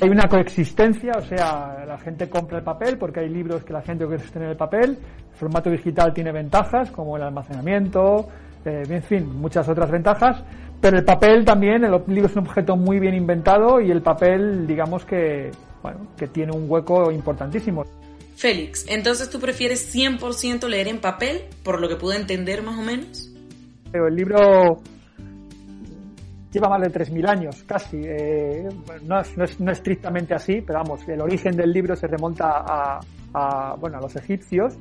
Hay 0.02 0.08
una 0.08 0.28
coexistencia, 0.28 1.12
o 1.18 1.20
sea, 1.20 1.84
la 1.86 1.98
gente 1.98 2.30
compra 2.30 2.58
el 2.58 2.64
papel 2.64 2.96
porque 2.96 3.20
hay 3.20 3.28
libros 3.28 3.64
que 3.64 3.74
la 3.74 3.82
gente 3.82 4.06
quiere 4.06 4.22
sostener 4.22 4.50
el 4.50 4.56
papel. 4.56 4.96
El 5.30 5.36
formato 5.36 5.68
digital 5.68 6.14
tiene 6.14 6.32
ventajas 6.32 6.90
como 6.90 7.18
el 7.18 7.22
almacenamiento, 7.22 8.26
eh, 8.64 8.82
en 8.88 9.02
fin, 9.02 9.28
muchas 9.36 9.68
otras 9.68 9.90
ventajas. 9.90 10.42
Pero 10.80 10.96
el 10.96 11.04
papel 11.04 11.44
también, 11.44 11.84
el 11.84 11.92
libro 12.06 12.28
es 12.28 12.36
un 12.36 12.46
objeto 12.46 12.76
muy 12.76 12.98
bien 12.98 13.14
inventado 13.14 13.78
y 13.78 13.90
el 13.90 14.00
papel, 14.00 14.66
digamos 14.66 15.04
que, 15.04 15.50
bueno, 15.82 16.06
que 16.16 16.28
tiene 16.28 16.52
un 16.52 16.64
hueco 16.66 17.12
importantísimo. 17.12 17.84
Félix, 18.36 18.86
entonces 18.88 19.28
tú 19.28 19.38
prefieres 19.38 19.94
100% 19.94 20.66
leer 20.66 20.88
en 20.88 20.98
papel, 20.98 21.42
por 21.62 21.78
lo 21.78 21.90
que 21.90 21.96
pude 21.96 22.16
entender 22.16 22.62
más 22.62 22.78
o 22.78 22.82
menos. 22.82 23.30
Pero 23.92 24.08
el 24.08 24.16
libro 24.16 24.80
lleva 26.52 26.68
más 26.68 26.80
de 26.80 26.90
3.000 26.90 27.28
años, 27.28 27.62
casi. 27.64 28.00
Eh, 28.04 28.68
no, 29.02 29.20
es, 29.20 29.36
no, 29.36 29.44
es, 29.44 29.60
no, 29.60 29.70
estrictamente 29.70 30.34
así, 30.34 30.60
pero 30.60 30.80
vamos, 30.80 31.06
el 31.08 31.20
origen 31.20 31.56
del 31.56 31.72
libro 31.72 31.94
se 31.96 32.06
remonta 32.06 32.64
a, 32.66 33.00
a 33.34 33.74
bueno, 33.76 33.98
a 33.98 34.00
los 34.00 34.14
egipcios, 34.16 34.76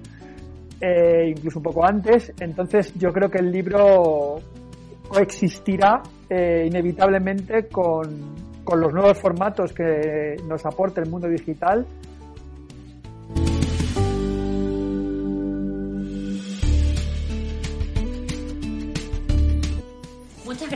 eh, 0.81 1.33
incluso 1.35 1.59
un 1.59 1.63
poco 1.63 1.85
antes. 1.85 2.33
Entonces 2.39 2.93
yo 2.95 3.11
creo 3.11 3.29
que 3.29 3.39
el 3.39 3.51
libro 3.51 4.37
coexistirá 5.07 6.01
eh, 6.29 6.65
inevitablemente 6.67 7.67
con, 7.67 8.35
con 8.63 8.79
los 8.79 8.93
nuevos 8.93 9.17
formatos 9.17 9.73
que 9.73 10.35
nos 10.47 10.65
aporta 10.65 11.01
el 11.01 11.09
mundo 11.09 11.27
digital. 11.27 11.85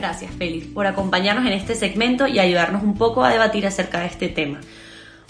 Gracias, 0.04 0.32
Félix, 0.34 0.66
por 0.66 0.86
acompañarnos 0.86 1.46
en 1.46 1.54
este 1.54 1.74
segmento 1.74 2.26
y 2.26 2.38
ayudarnos 2.38 2.82
un 2.82 2.94
poco 2.94 3.24
a 3.24 3.30
debatir 3.30 3.66
acerca 3.66 4.00
de 4.00 4.06
este 4.06 4.28
tema. 4.28 4.60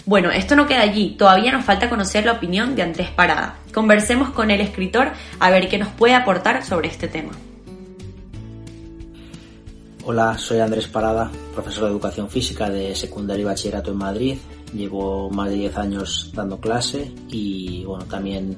Bueno, 0.05 0.31
esto 0.31 0.57
no 0.57 0.67
queda 0.67 0.81
allí, 0.81 1.15
todavía 1.17 1.53
nos 1.53 1.63
falta 1.63 1.89
conocer 1.89 2.25
la 2.25 2.33
opinión 2.33 2.75
de 2.75 2.81
Andrés 2.81 3.09
Parada. 3.09 3.55
Conversemos 3.73 4.31
con 4.31 4.51
el 4.51 4.59
escritor 4.59 5.13
a 5.39 5.49
ver 5.49 5.69
qué 5.69 5.77
nos 5.77 5.87
puede 5.93 6.13
aportar 6.13 6.65
sobre 6.65 6.89
este 6.89 7.07
tema. 7.07 7.31
Hola, 10.03 10.37
soy 10.37 10.59
Andrés 10.59 10.89
Parada, 10.89 11.31
profesor 11.53 11.85
de 11.85 11.91
educación 11.91 12.29
física 12.29 12.69
de 12.69 12.93
secundaria 12.95 13.43
y 13.43 13.45
bachillerato 13.45 13.91
en 13.91 13.97
Madrid. 13.97 14.37
Llevo 14.75 15.29
más 15.29 15.49
de 15.49 15.55
10 15.55 15.77
años 15.77 16.31
dando 16.33 16.59
clase 16.59 17.11
y 17.29 17.83
bueno, 17.85 18.05
también 18.05 18.57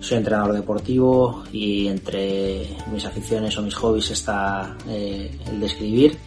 soy 0.00 0.18
entrenador 0.18 0.52
deportivo 0.52 1.44
y 1.52 1.86
entre 1.86 2.76
mis 2.92 3.04
aficiones 3.04 3.56
o 3.56 3.62
mis 3.62 3.74
hobbies 3.74 4.10
está 4.10 4.76
eh, 4.88 5.30
el 5.46 5.60
de 5.60 5.66
escribir 5.66 6.18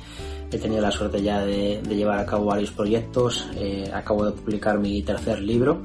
He 0.51 0.57
tenido 0.57 0.81
la 0.81 0.91
suerte 0.91 1.21
ya 1.21 1.45
de, 1.45 1.81
llevar 1.89 2.19
a 2.19 2.25
cabo 2.25 2.45
varios 2.45 2.71
proyectos. 2.71 3.45
Eh, 3.55 3.89
acabo 3.93 4.25
de 4.25 4.31
publicar 4.31 4.79
mi 4.79 5.01
tercer 5.01 5.41
libro 5.41 5.81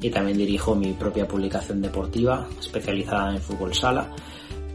y 0.00 0.10
también 0.10 0.36
dirijo 0.36 0.74
mi 0.74 0.92
propia 0.92 1.26
publicación 1.26 1.80
deportiva 1.80 2.46
especializada 2.58 3.34
en 3.34 3.40
fútbol 3.40 3.74
sala 3.74 4.08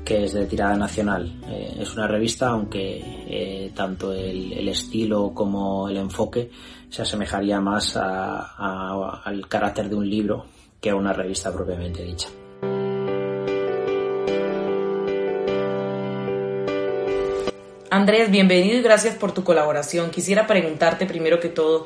que 0.04 0.24
es 0.24 0.34
de 0.34 0.46
tirada 0.46 0.76
nacional. 0.78 1.42
Eh, 1.50 1.80
es 1.82 1.94
una 1.94 2.08
revista, 2.08 2.48
aunque 2.48 3.04
eh, 3.28 3.72
tanto 3.76 4.14
el, 4.14 4.68
estilo 4.70 5.34
como 5.34 5.90
el 5.90 5.98
enfoque 5.98 6.50
se 6.90 7.02
asemejaría 7.02 7.60
más 7.60 7.96
al 7.98 9.48
carácter 9.48 9.90
de 9.90 9.96
un 9.96 10.10
libro 10.10 10.46
que 10.80 10.90
a 10.90 10.96
una 10.96 11.14
revista 11.14 11.52
propiamente 11.52 12.04
dicha. 12.04 12.30
Andrés, 17.90 18.30
bienvenido 18.30 18.78
y 18.78 18.82
gracias 18.82 19.16
por 19.16 19.32
tu 19.32 19.44
colaboración. 19.44 20.12
Quisiera 20.12 20.46
preguntarte 20.46 21.06
primero 21.06 21.40
que 21.40 21.50
todo, 21.50 21.86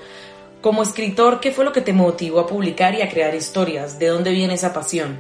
como 0.60 0.82
escritor, 0.82 1.40
¿qué 1.40 1.52
fue 1.52 1.64
lo 1.64 1.72
que 1.72 1.82
te 1.82 1.94
motivó 1.94 2.40
a 2.40 2.48
publicar 2.48 2.96
y 2.96 3.02
a 3.02 3.10
crear 3.10 3.34
historias? 3.36 4.00
¿De 4.00 4.08
dónde 4.08 4.32
viene 4.32 4.56
esa 4.56 4.74
pasión? 4.74 5.20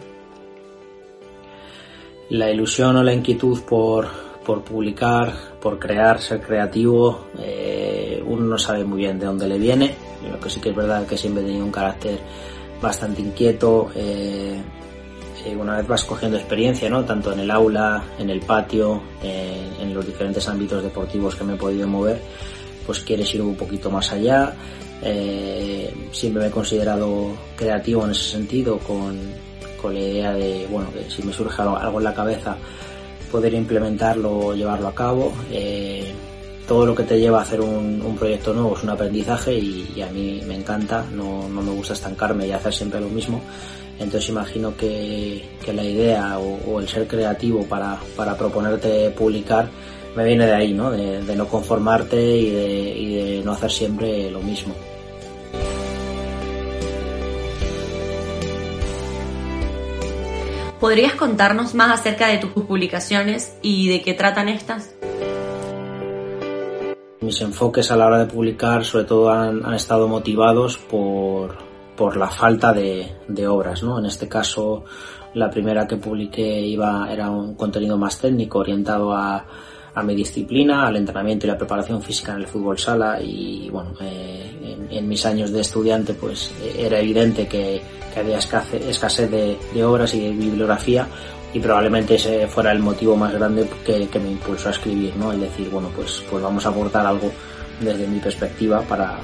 La 2.29 2.49
ilusión 2.49 2.95
o 2.97 3.03
la 3.03 3.13
inquietud 3.13 3.61
por, 3.61 4.07
publicar, 4.63 5.33
por 5.61 5.77
crear, 5.77 6.19
ser 6.19 6.41
creativo, 6.41 7.27
eh, 7.39 7.80
no 8.51 8.57
sabe 8.57 8.83
muy 8.83 8.99
bien 8.99 9.17
de 9.17 9.25
dónde 9.25 9.47
le 9.47 9.57
viene. 9.57 9.95
Lo 10.29 10.39
que 10.39 10.49
sí 10.49 10.59
que 10.59 10.69
es 10.69 10.75
verdad 10.75 11.07
que 11.07 11.17
siempre 11.17 11.43
tenido 11.43 11.65
un 11.65 11.71
carácter 11.71 12.19
bastante 12.79 13.21
inquieto. 13.21 13.89
Eh, 13.95 14.61
eh, 15.45 15.55
una 15.55 15.77
vez 15.77 15.87
vas 15.87 16.03
cogiendo 16.03 16.37
experiencia, 16.37 16.89
¿no? 16.89 17.03
Tanto 17.03 17.33
en 17.33 17.39
el 17.39 17.49
aula, 17.49 18.03
en 18.19 18.29
el 18.29 18.41
patio, 18.41 19.01
en 19.23 19.93
los 19.93 20.05
diferentes 20.05 20.47
ámbitos 20.47 20.83
deportivos 20.83 21.35
que 21.35 21.43
me 21.43 21.53
he 21.55 21.57
podido 21.57 21.87
mover, 21.87 22.21
pues 22.85 22.99
quieres 22.99 23.33
ir 23.33 23.41
un 23.41 23.55
poquito 23.55 23.89
más 23.89 24.11
allá. 24.11 24.53
Eh, 25.03 25.91
siempre 26.11 26.43
me 26.43 26.49
he 26.49 26.51
considerado 26.51 27.31
creativo 27.55 28.05
en 28.05 28.11
ese 28.11 28.29
sentido, 28.29 28.77
con, 28.79 29.17
con 29.81 29.93
la 29.93 29.99
idea 29.99 30.33
de, 30.33 30.67
bueno, 30.69 30.91
que 30.93 31.09
si 31.09 31.23
me 31.23 31.33
surge 31.33 31.61
algo, 31.61 31.97
en 31.97 32.03
la 32.03 32.13
cabeza, 32.13 32.55
poder 33.31 33.53
implementarlo 33.53 34.37
o 34.37 34.53
llevarlo 34.53 34.87
a 34.89 34.93
cabo. 34.93 35.33
Eh, 35.49 36.13
todo 36.67 36.85
lo 36.85 36.95
que 36.95 37.03
te 37.03 37.19
lleva 37.19 37.39
a 37.39 37.41
hacer 37.41 37.61
un, 37.61 38.15
proyecto 38.17 38.53
nuevo 38.53 38.75
es 38.77 38.83
un 38.83 38.89
aprendizaje 38.89 39.53
y, 39.53 40.01
a 40.01 40.07
mí 40.07 40.41
me 40.47 40.55
encanta, 40.55 41.05
no, 41.11 41.47
no, 41.49 41.61
me 41.61 41.71
gusta 41.71 41.93
estancarme 41.93 42.47
y 42.47 42.51
hacer 42.51 42.73
siempre 42.73 42.99
lo 42.99 43.09
mismo. 43.09 43.41
Entonces 43.99 44.29
imagino 44.29 44.75
que, 44.75 45.43
la 45.73 45.83
idea 45.83 46.39
o, 46.39 46.79
el 46.79 46.87
ser 46.87 47.07
creativo 47.07 47.63
para, 47.65 47.99
proponerte 48.37 49.11
publicar 49.11 49.69
me 50.15 50.25
viene 50.25 50.45
de 50.45 50.53
ahí, 50.53 50.73
¿no? 50.73 50.91
De, 50.91 51.35
no 51.35 51.47
conformarte 51.47 52.19
y 52.19 52.49
de, 52.49 53.41
no 53.45 53.53
hacer 53.53 53.71
siempre 53.71 54.29
lo 54.31 54.41
mismo. 54.41 54.73
¿Podrías 60.79 61.13
contarnos 61.13 61.75
más 61.75 61.99
acerca 61.99 62.27
de 62.27 62.39
tus 62.39 62.49
publicaciones 62.51 63.55
y 63.61 63.87
de 63.87 64.01
qué 64.01 64.15
tratan 64.15 64.49
estas? 64.49 64.95
Mis 67.31 67.39
enfoques 67.39 67.89
a 67.91 67.95
la 67.95 68.07
hora 68.07 68.17
de 68.17 68.25
publicar 68.25 68.83
sobre 68.83 69.05
todo 69.05 69.31
han 69.31 69.73
estado 69.73 70.05
motivados 70.05 70.77
por, 70.77 71.55
por 71.95 72.17
la 72.17 72.29
falta 72.29 72.73
de, 72.73 73.47
obras, 73.47 73.81
¿no? 73.83 73.99
En 73.99 74.05
este 74.05 74.27
caso, 74.27 74.83
la 75.35 75.49
primera 75.49 75.87
que 75.87 75.95
publiqué 75.95 76.59
iba, 76.59 77.09
era 77.09 77.29
un 77.29 77.55
contenido 77.55 77.97
más 77.97 78.19
técnico 78.19 78.59
orientado 78.59 79.13
a, 79.13 79.45
mi 80.03 80.13
disciplina, 80.13 80.85
al 80.85 80.97
entrenamiento 80.97 81.45
y 81.45 81.51
la 81.51 81.57
preparación 81.57 82.01
física 82.01 82.33
en 82.33 82.39
el 82.39 82.47
fútbol 82.47 82.77
sala 82.77 83.21
y 83.21 83.69
bueno, 83.69 83.93
eh, 84.01 84.89
en, 84.89 85.07
mis 85.07 85.25
años 85.25 85.53
de 85.53 85.61
estudiante 85.61 86.13
pues 86.13 86.53
era 86.77 86.99
evidente 86.99 87.47
que, 87.47 87.81
había 88.13 88.39
escasez, 88.39 89.31
de, 89.31 89.85
obras 89.85 90.13
y 90.15 90.19
de 90.19 90.31
bibliografía 90.31 91.07
y 91.53 91.59
probablemente 91.59 92.15
ese 92.15 92.47
fuera 92.47 92.71
el 92.71 92.79
motivo 92.79 93.15
más 93.15 93.33
grande 93.33 93.67
que, 93.85 94.19
me 94.19 94.31
impulsó 94.31 94.69
a 94.69 94.71
escribir, 94.71 95.15
¿no? 95.17 95.31
El 95.31 95.41
decir, 95.41 95.69
bueno, 95.69 95.89
pues, 95.95 96.23
pues 96.29 96.41
vamos 96.41 96.65
a 96.65 96.69
aportar 96.69 97.05
algo 97.05 97.31
desde 97.79 98.07
mi 98.07 98.19
perspectiva 98.19 98.81
para, 98.81 99.19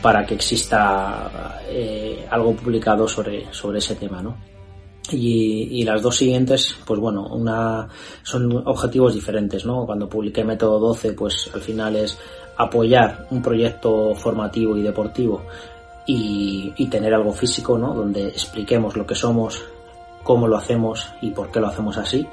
para 0.00 0.24
que 0.24 0.34
exista 0.34 1.60
eh, 1.68 2.26
algo 2.30 2.54
publicado 2.54 3.08
sobre, 3.08 3.52
sobre 3.52 3.78
ese 3.78 3.96
tema, 3.96 4.22
¿no? 4.22 4.36
Y, 5.10 5.84
las 5.84 6.00
dos 6.00 6.16
siguientes, 6.16 6.76
pues 6.86 6.98
bueno, 6.98 7.26
una, 7.26 7.86
son 8.22 8.66
objetivos 8.66 9.12
diferentes, 9.12 9.66
¿no? 9.66 9.84
Cuando 9.84 10.08
publiqué 10.08 10.44
Método 10.44 10.78
12, 10.78 11.12
pues 11.12 11.50
al 11.52 11.60
final 11.60 11.96
es 11.96 12.18
apoyar 12.56 13.26
un 13.30 13.42
proyecto 13.42 14.14
formativo 14.14 14.76
y 14.78 14.82
deportivo 14.82 15.42
y, 16.06 16.72
y 16.76 16.86
tener 16.86 17.12
algo 17.12 17.32
físico, 17.32 17.76
¿no? 17.76 17.92
Donde 17.92 18.28
expliquemos 18.28 18.96
lo 18.96 19.06
que 19.06 19.14
somos, 19.14 19.62
cómo 20.24 20.48
lo 20.48 20.56
hacemos 20.56 21.12
y 21.22 21.30
por 21.30 21.52
qué 21.52 21.60
lo 21.60 21.68
hacemos 21.68 21.96
así 21.96 22.26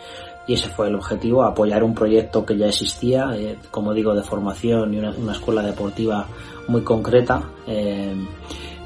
y 0.47 0.53
ese 0.53 0.69
fue 0.69 0.87
el 0.87 0.95
objetivo, 0.95 1.43
apoyar 1.43 1.83
un 1.83 1.93
proyecto 1.93 2.45
que 2.45 2.57
ya 2.57 2.67
existía, 2.67 3.31
eh, 3.35 3.57
como 3.69 3.93
digo, 3.93 4.13
de 4.15 4.23
formación 4.23 4.93
y 4.93 4.97
una, 4.97 5.31
escuela 5.31 5.61
deportiva 5.61 6.27
muy 6.67 6.81
concreta. 6.81 7.41
Eh, 7.67 8.13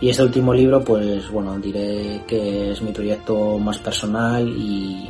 y 0.01 0.09
este 0.09 0.23
último 0.23 0.53
libro, 0.53 0.83
pues 0.83 1.29
bueno, 1.31 1.57
diré 1.57 2.23
que 2.27 2.71
es 2.71 2.81
mi 2.81 2.91
proyecto 2.91 3.57
más 3.57 3.77
personal 3.79 4.47
y, 4.47 5.09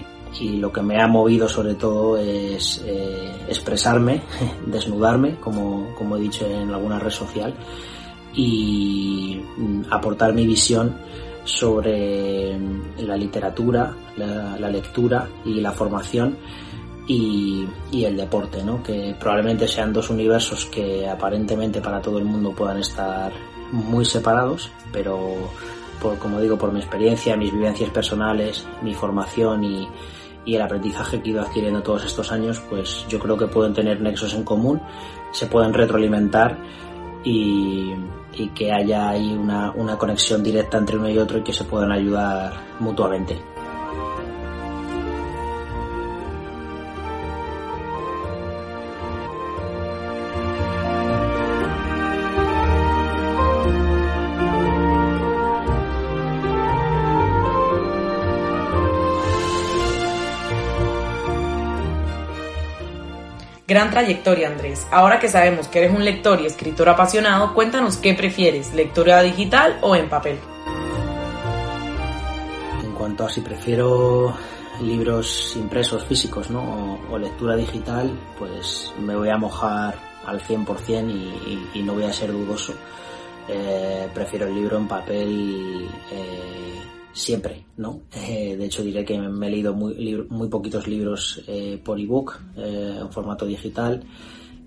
lo 0.60 0.70
que 0.70 0.82
me 0.82 1.02
ha 1.02 1.08
movido 1.08 1.48
sobre 1.48 1.76
todo 1.76 2.18
es 2.18 2.84
eh, 2.86 3.32
expresarme, 3.48 4.22
desnudarme, 4.68 5.36
como, 5.38 5.96
como 5.98 6.18
he 6.18 6.20
dicho 6.20 6.46
en 6.46 6.72
alguna 6.72 7.00
red 7.00 7.10
social, 7.10 7.54
y 8.34 9.42
mm, 9.58 9.84
aportar 9.90 10.34
mi 10.34 10.46
visión 10.46 10.94
sobre 11.46 12.58
la 12.98 13.16
literatura, 13.16 13.96
la, 14.18 14.70
lectura 14.70 15.28
y 15.46 15.62
la 15.62 15.72
formación 15.72 16.38
y, 17.08 17.66
el 17.94 18.18
deporte, 18.18 18.64
¿no? 18.64 18.84
que 18.84 19.16
probablemente 19.20 19.68
sean 19.68 19.94
dos 19.94 20.10
universos 20.10 20.66
que 20.66 21.08
aparentemente 21.08 21.82
para 21.82 22.02
todo 22.02 22.18
el 22.18 22.26
mundo 22.26 22.52
puedan 22.52 22.80
estar 22.80 23.32
muy 23.72 24.06
separados, 24.06 24.70
pero 24.92 25.36
por, 26.02 26.18
como 26.18 26.42
digo, 26.42 26.58
por 26.58 26.72
mi 26.72 26.80
experiencia, 26.80 27.38
mis 27.38 27.54
vivencias 27.54 27.90
personales, 27.92 28.68
mi 28.82 28.94
formación 28.94 29.64
y, 29.64 29.88
y 30.46 30.56
el 30.56 30.62
aprendizaje 30.62 31.22
que 31.22 31.30
he 31.30 31.32
ido 31.34 31.42
adquiriendo 31.42 31.82
todos 31.82 32.06
estos 32.06 32.32
años, 32.32 32.62
pues 32.70 33.06
yo 33.08 33.20
creo 33.20 33.38
que 33.38 33.48
pueden 33.48 33.74
tener 33.74 34.02
nexos 34.02 34.34
en 34.34 34.44
común, 34.44 34.82
se 35.32 35.48
pueden 35.48 35.74
retroalimentar 35.74 36.58
y, 37.26 37.94
y 38.34 38.48
que 38.50 38.72
haya 38.72 39.10
ahí 39.10 39.34
una, 39.34 39.72
una 39.72 39.98
conexión 39.98 40.42
directa 40.44 40.78
entre 40.78 40.98
uno 40.98 41.10
y 41.10 41.18
otro 41.18 41.40
y 41.40 41.44
que 41.44 41.52
se 41.52 41.66
puedan 41.66 41.92
ayudar 41.92 42.54
mutuamente. 42.80 43.55
Gran 63.68 63.90
trayectoria, 63.90 64.48
Andrés. 64.48 64.86
Ahora 64.92 65.20
que 65.20 65.28
sabemos 65.28 65.68
que 65.68 65.80
eres 65.80 65.92
un 65.92 66.06
lector 66.06 66.40
y 66.40 66.46
escritor 66.46 66.88
apasionado, 66.88 67.56
cuéntanos 67.56 67.98
qué 67.98 68.14
prefieres, 68.14 68.76
lectura 68.76 69.24
digital 69.24 69.80
o 69.82 69.96
en 69.96 70.08
papel. 70.08 70.38
En 72.84 72.92
cuanto 72.94 73.26
a 73.26 73.30
si 73.30 73.42
prefiero 73.42 74.36
libros 74.82 75.56
impresos 75.56 76.06
físicos 76.06 76.52
¿no? 76.52 77.00
o, 77.10 77.18
lectura 77.18 77.56
digital, 77.56 78.16
pues 78.38 78.94
me 79.00 79.16
voy 79.16 79.30
a 79.30 79.38
mojar 79.38 79.96
al 80.28 80.40
100% 80.42 81.10
y, 81.10 81.80
y, 81.80 81.82
no 81.82 81.94
voy 81.94 82.04
a 82.04 82.14
ser 82.14 82.32
dudoso. 82.32 82.76
Eh, 83.48 84.08
prefiero 84.14 84.46
el 84.46 84.54
libro 84.54 84.78
en 84.78 84.88
papel 84.88 85.90
eh, 86.12 86.82
siempre, 87.16 87.66
¿no? 87.78 88.02
Eh, 88.14 88.56
de 88.56 88.66
hecho 88.66 88.84
diré 88.84 89.04
que 89.04 89.18
me 89.18 89.48
he 89.48 89.50
leído 89.50 89.74
muy, 89.74 90.28
muy 90.30 90.50
poquitos 90.50 90.88
libros 90.88 91.42
por 91.84 92.00
ebook 92.00 92.40
en 92.58 93.10
formato 93.12 93.46
digital 93.46 94.04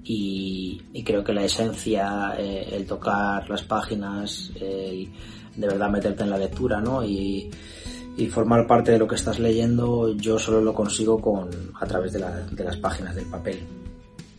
y, 0.03 0.81
creo 1.05 1.23
que 1.23 1.35
la 1.35 1.45
esencia, 1.45 2.35
el 2.39 2.87
tocar 2.87 3.49
las 3.49 3.63
páginas, 3.63 4.51
el 4.59 5.11
de 5.55 5.67
verdad 5.67 5.91
meterte 5.91 6.23
en 6.23 6.31
la 6.31 6.39
lectura, 6.39 6.81
¿no? 6.81 7.05
Y, 7.05 7.51
formar 8.31 8.67
parte 8.67 8.91
de 8.91 8.99
lo 8.99 9.07
que 9.07 9.15
estás 9.15 9.39
leyendo 9.39 10.13
yo 10.17 10.41
solo 10.41 10.61
lo 10.61 10.75
consigo 10.75 11.21
con 11.21 11.49
a 11.81 11.87
través 11.87 12.13
de, 12.13 12.25
de 12.51 12.65
las 12.65 12.77
páginas 12.79 13.15
del 13.15 13.27
papel. 13.27 13.61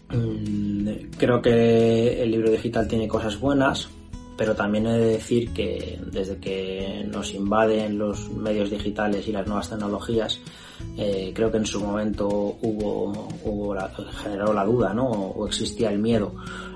Mm, 0.10 1.12
creo 1.18 1.42
que 1.42 2.22
el 2.22 2.32
libro 2.32 2.50
digital 2.52 2.88
tiene 2.88 3.08
cosas 3.08 3.40
buenas, 3.40 3.88
pero 4.40 4.56
también 4.56 4.88
he 4.88 4.98
de 4.98 5.06
decir 5.06 5.52
que 5.52 6.00
desde 6.14 6.38
que 6.38 7.06
nos 7.12 7.34
invaden 7.34 7.98
los 7.98 8.30
medios 8.30 8.70
digitales 8.70 9.28
y 9.28 9.34
las 9.34 9.46
nuevas 9.46 9.70
tecnologías, 9.70 10.40
eh, 10.96 11.34
creo 11.36 11.52
que 11.52 11.58
en 11.58 11.66
su 11.66 11.82
momento 11.82 12.26
hubo, 12.62 13.28
hubo 13.44 13.76
la, 13.76 13.92
generó 14.24 14.54
la 14.54 14.64
duda, 14.64 14.94
¿no? 14.94 15.10
O 15.10 15.46
existía 15.46 15.92
el 15.92 16.00
miedo 16.00 16.36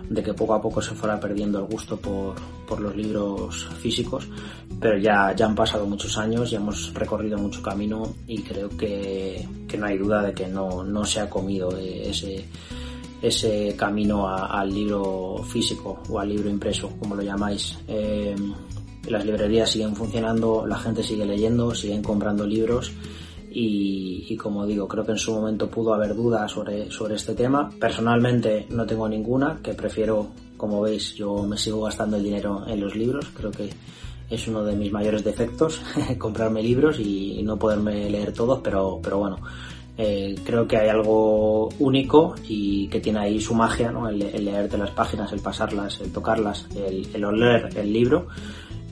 de 0.09 0.21
que 0.21 0.33
poco 0.33 0.55
a 0.55 0.61
poco 0.61 0.81
se 0.81 0.93
fuera 0.93 1.17
perdiendo 1.21 1.57
el 1.59 1.63
gusto 1.63 1.95
por, 1.95 2.35
por 2.67 2.81
los 2.81 2.93
libros 2.97 3.65
físicos, 3.79 4.27
pero 4.81 4.97
ya, 4.97 5.33
ya 5.33 5.45
han 5.45 5.55
pasado 5.55 5.85
muchos 5.85 6.17
años, 6.17 6.51
ya 6.51 6.57
hemos 6.57 6.93
recorrido 6.93 7.37
mucho 7.37 7.61
camino 7.61 8.13
y 8.27 8.41
creo 8.41 8.67
que, 8.75 9.47
que 9.69 9.77
no 9.77 9.85
hay 9.85 9.97
duda 9.97 10.21
de 10.21 10.33
que 10.33 10.47
no, 10.47 10.83
no 10.83 11.05
se 11.05 11.21
ha 11.21 11.29
comido 11.29 11.77
ese, 11.77 12.45
ese 13.23 13.73
camino 13.77 14.27
al 14.27 14.69
libro 14.69 15.37
físico 15.45 16.03
o 16.09 16.19
al 16.19 16.27
libro 16.27 16.49
impreso, 16.49 16.89
como 16.99 17.15
lo 17.15 17.23
llamáis. 17.23 17.79
Eh, 17.87 18.35
las 19.07 19.25
librerías 19.25 19.71
siguen 19.71 19.95
funcionando, 19.95 20.65
la 20.67 20.77
gente 20.77 21.01
sigue 21.01 21.25
leyendo, 21.25 21.73
siguen 21.73 22.03
comprando 22.03 22.45
libros 22.45 22.91
y, 23.49 24.35
como 24.35 24.65
digo, 24.65 24.89
creo 24.89 25.05
que 25.05 25.11
en 25.11 25.17
su 25.17 25.33
momento 25.33 25.69
pudo 25.69 25.93
haber 25.93 26.15
dudas 26.15 26.51
sobre, 26.51 26.91
sobre 26.91 27.15
este 27.15 27.33
tema. 27.33 27.69
Personalmente 27.79 28.67
no 28.69 28.85
tengo 28.85 29.07
ninguna, 29.07 29.59
que 29.63 29.73
prefiero, 29.73 30.27
como 30.57 30.81
veis, 30.81 31.15
yo 31.15 31.43
me 31.43 31.57
sigo 31.57 31.83
gastando 31.83 32.17
el 32.17 32.23
dinero 32.23 32.65
en 32.67 32.81
los 32.81 32.93
libros, 32.93 33.27
creo 33.33 33.51
que 33.51 33.69
es 34.29 34.47
uno 34.47 34.63
de 34.65 34.75
mis 34.75 34.91
mayores 34.91 35.23
defectos, 35.23 35.81
comprarme 36.17 36.61
libros 36.61 36.99
y 36.99 37.41
no 37.43 37.57
poderme 37.57 38.09
leer 38.09 38.33
todos, 38.33 38.59
pero, 38.61 38.99
pero 39.01 39.19
bueno, 39.19 39.37
eh, 39.97 40.35
creo 40.43 40.67
que 40.67 40.77
hay 40.77 40.89
algo 40.89 41.69
único 41.79 42.35
y 42.47 42.87
que 42.87 42.99
tiene 42.99 43.19
ahí 43.19 43.39
su 43.39 43.53
magia, 43.53 43.91
¿no? 43.91 44.09
el, 44.09 44.19
leerte 44.19 44.77
las 44.77 44.91
páginas, 44.91 45.31
el 45.31 45.39
pasarlas, 45.39 45.99
el 46.01 46.11
tocarlas, 46.11 46.67
el, 46.75 47.07
el 47.13 47.25
oler 47.25 47.69
el 47.75 47.93
libro 47.93 48.27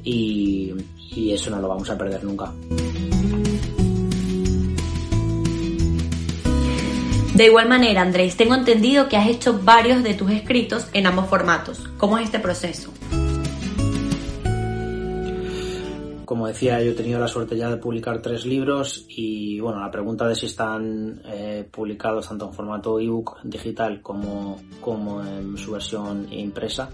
y 0.03 0.74
eso 1.31 1.50
no 1.50 1.60
lo 1.60 1.67
vamos 1.67 1.89
a 1.89 1.98
perder 1.98 2.24
nunca. 2.24 2.51
De 7.34 7.46
igual 7.46 7.70
manera, 7.70 8.01
Andrés, 8.01 8.36
tengo 8.36 8.55
entendido 8.55 9.08
que 9.08 9.17
has 9.17 9.27
hecho 9.27 9.60
varios 9.63 10.03
de 10.03 10.13
tus 10.13 10.29
escritos 10.31 10.88
en 10.93 11.08
ambos 11.08 11.27
formatos. 11.27 11.89
¿Cómo 11.98 12.17
es 12.17 12.25
este 12.25 12.39
proceso? 12.39 12.91
Como 16.41 16.48
decía, 16.48 16.81
yo 16.81 16.89
he 16.89 16.95
tenido 16.95 17.19
la 17.19 17.27
suerte 17.27 17.55
ya 17.55 17.69
de 17.69 17.77
publicar 17.77 18.19
tres 18.19 18.48
libros 18.48 19.05
y 19.07 19.60
bueno, 19.60 19.79
la 19.79 19.91
pregunta 19.91 20.27
de 20.27 20.33
si 20.33 20.48
están 20.48 21.21
eh, 21.27 21.69
publicados 21.69 22.29
tanto 22.29 22.48
en 22.48 22.53
formato 22.53 23.00
ebook 23.00 23.43
digital 23.43 24.01
como, 24.01 24.60
como 24.81 25.23
en 25.23 25.56
su 25.56 25.73
versión 25.73 26.34
impresa, 26.34 26.89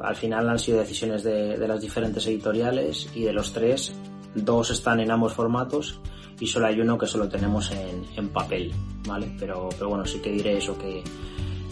al 0.00 0.16
final 0.16 0.48
han 0.50 0.58
sido 0.58 0.80
decisiones 0.80 1.22
de, 1.22 1.56
las 1.68 1.80
diferentes 1.80 2.26
editoriales 2.26 3.08
y 3.14 3.22
de 3.22 3.32
los 3.32 3.52
tres, 3.52 3.94
dos 4.34 4.72
están 4.72 4.98
en 4.98 5.12
ambos 5.12 5.34
formatos 5.34 6.00
y 6.40 6.48
solo 6.48 6.66
hay 6.66 6.80
uno 6.80 6.98
que 6.98 7.06
solo 7.06 7.28
tenemos 7.28 7.70
en, 7.70 8.28
papel, 8.30 8.72
¿vale? 9.06 9.30
Pero, 9.38 9.68
pero 9.70 9.90
bueno, 9.90 10.04
sí 10.04 10.18
que 10.18 10.32
diré 10.32 10.58
eso, 10.58 10.76
que, 10.76 11.04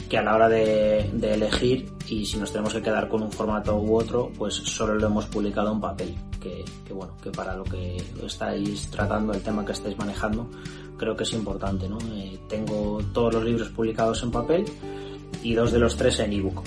que 0.09 0.19
a 0.19 0.23
la 0.23 0.37
hora 0.37 0.49
de, 0.49 1.11
elegir 1.21 1.93
y 2.07 2.25
si 2.25 2.39
nos 2.39 2.53
tenemos 2.53 2.75
que 2.75 2.83
quedar 2.83 3.09
con 3.09 3.25
un 3.25 3.33
formato 3.33 3.77
u 3.77 3.97
otro, 3.97 4.31
pues 4.39 4.55
solo 4.55 4.95
lo 4.95 5.09
hemos 5.09 5.27
publicado 5.27 5.73
en 5.73 5.81
papel, 5.81 6.15
que, 6.41 6.65
que 6.87 6.93
bueno, 6.93 7.15
que 7.23 7.31
para 7.31 7.57
lo 7.57 7.65
que 7.65 7.97
estáis 8.25 8.91
tratando, 8.91 9.33
el 9.33 9.43
tema 9.43 9.65
que 9.65 9.73
estáis 9.73 9.97
manejando, 9.99 10.49
creo 10.97 11.17
que 11.17 11.25
es 11.25 11.33
importante, 11.33 11.89
¿no? 11.89 11.99
Eh, 12.13 12.39
tengo 12.49 13.01
todos 13.13 13.35
los 13.35 13.45
libros 13.45 13.69
publicados 13.69 14.23
en 14.23 14.31
papel 14.31 14.65
y 15.43 15.55
dos 15.55 15.73
de 15.73 15.79
los 15.79 15.97
tres 15.97 16.19
en 16.21 16.33
ebook. 16.33 16.63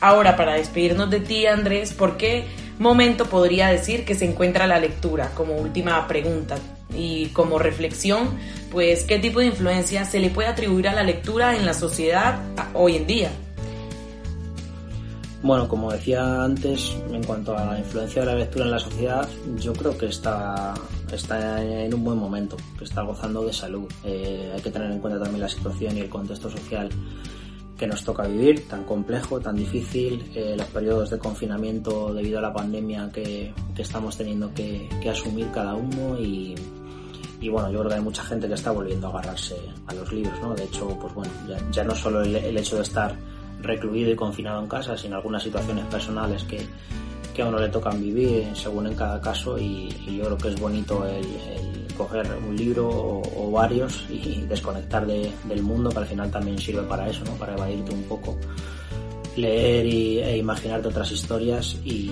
Ahora, 0.00 0.36
para 0.36 0.54
despedirnos 0.54 1.10
de 1.10 1.20
ti, 1.20 1.46
Andrés, 1.46 1.94
¿por 1.94 2.16
qué 2.16 2.46
momento 2.78 3.26
podría 3.26 3.68
decir 3.68 4.04
que 4.04 4.14
se 4.14 4.26
encuentra 4.26 4.66
la 4.66 4.78
lectura 4.78 5.32
como 5.34 5.54
última 5.54 6.06
pregunta 6.06 6.56
y 6.94 7.26
como 7.28 7.58
reflexión, 7.58 8.38
pues 8.70 9.04
qué 9.04 9.18
tipo 9.18 9.40
de 9.40 9.46
influencia 9.46 10.04
se 10.04 10.20
le 10.20 10.30
puede 10.30 10.48
atribuir 10.48 10.88
a 10.88 10.92
la 10.92 11.02
lectura 11.02 11.56
en 11.56 11.66
la 11.66 11.74
sociedad 11.74 12.40
hoy 12.74 12.96
en 12.96 13.06
día. 13.06 13.30
Bueno, 15.46 15.68
como 15.68 15.92
decía 15.92 16.42
antes, 16.42 16.96
en 17.08 17.22
cuanto 17.22 17.56
a 17.56 17.66
la 17.66 17.78
influencia 17.78 18.22
de 18.22 18.26
la 18.26 18.34
lectura 18.34 18.64
en 18.64 18.72
la 18.72 18.80
sociedad, 18.80 19.28
yo 19.60 19.72
creo 19.74 19.96
que 19.96 20.06
está, 20.06 20.74
está 21.12 21.62
en 21.62 21.94
un 21.94 22.02
buen 22.02 22.18
momento, 22.18 22.56
que 22.76 22.82
está 22.82 23.02
gozando 23.02 23.44
de 23.44 23.52
salud. 23.52 23.86
Eh, 24.02 24.50
hay 24.52 24.60
que 24.60 24.72
tener 24.72 24.90
en 24.90 24.98
cuenta 24.98 25.22
también 25.22 25.42
la 25.42 25.48
situación 25.48 25.96
y 25.96 26.00
el 26.00 26.08
contexto 26.08 26.50
social 26.50 26.88
que 27.78 27.86
nos 27.86 28.02
toca 28.02 28.26
vivir, 28.26 28.66
tan 28.66 28.82
complejo, 28.82 29.38
tan 29.38 29.54
difícil, 29.54 30.32
eh, 30.34 30.56
los 30.58 30.66
periodos 30.66 31.10
de 31.10 31.18
confinamiento 31.20 32.12
debido 32.12 32.40
a 32.40 32.42
la 32.42 32.52
pandemia 32.52 33.08
que, 33.12 33.54
que 33.72 33.82
estamos 33.82 34.16
teniendo 34.16 34.52
que, 34.52 34.88
que, 35.00 35.10
asumir 35.10 35.48
cada 35.52 35.76
uno 35.76 36.18
y, 36.18 36.56
y, 37.40 37.48
bueno, 37.48 37.70
yo 37.70 37.78
creo 37.78 37.90
que 37.90 37.94
hay 37.98 38.02
mucha 38.02 38.24
gente 38.24 38.48
que 38.48 38.54
está 38.54 38.72
volviendo 38.72 39.06
a 39.06 39.10
agarrarse 39.10 39.54
a 39.86 39.94
los 39.94 40.12
libros, 40.12 40.34
¿no? 40.42 40.56
De 40.56 40.64
hecho, 40.64 40.88
pues 41.00 41.14
bueno, 41.14 41.32
ya, 41.48 41.56
ya 41.70 41.84
no 41.84 41.94
solo 41.94 42.22
el, 42.22 42.34
el, 42.34 42.56
hecho 42.56 42.74
de 42.74 42.82
estar 42.82 43.16
recluido 43.66 44.10
y 44.10 44.16
confinado 44.16 44.60
en 44.60 44.68
casa, 44.68 44.96
sino 44.96 45.16
algunas 45.16 45.42
situaciones 45.42 45.84
personales 45.86 46.44
que, 46.44 46.66
que 47.36 47.42
a 47.42 47.46
uno 47.46 47.58
le 47.58 47.68
tocan 47.68 48.00
vivir 48.00 48.48
según 48.54 48.86
en 48.86 48.94
cada 48.94 49.20
caso 49.20 49.58
y, 49.58 49.88
yo 50.06 50.24
creo 50.24 50.38
que 50.38 50.48
es 50.48 50.58
bonito 50.58 51.04
el, 51.06 51.26
coger 51.96 52.26
un 52.46 52.56
libro 52.56 52.88
o, 52.88 53.50
varios 53.50 54.04
y 54.10 54.42
desconectar 54.42 55.06
de, 55.06 55.32
del 55.44 55.62
mundo, 55.62 55.90
que 55.90 55.98
al 55.98 56.06
final 56.06 56.30
también 56.30 56.58
sirve 56.58 56.82
para 56.82 57.08
eso, 57.08 57.24
¿no? 57.24 57.32
para 57.32 57.54
evadirte 57.54 57.92
un 57.92 58.04
poco, 58.04 58.36
leer 59.36 59.86
y, 59.86 60.18
e 60.18 60.36
imaginarte 60.38 60.88
otras 60.88 61.12
historias 61.12 61.76
y, 61.84 62.10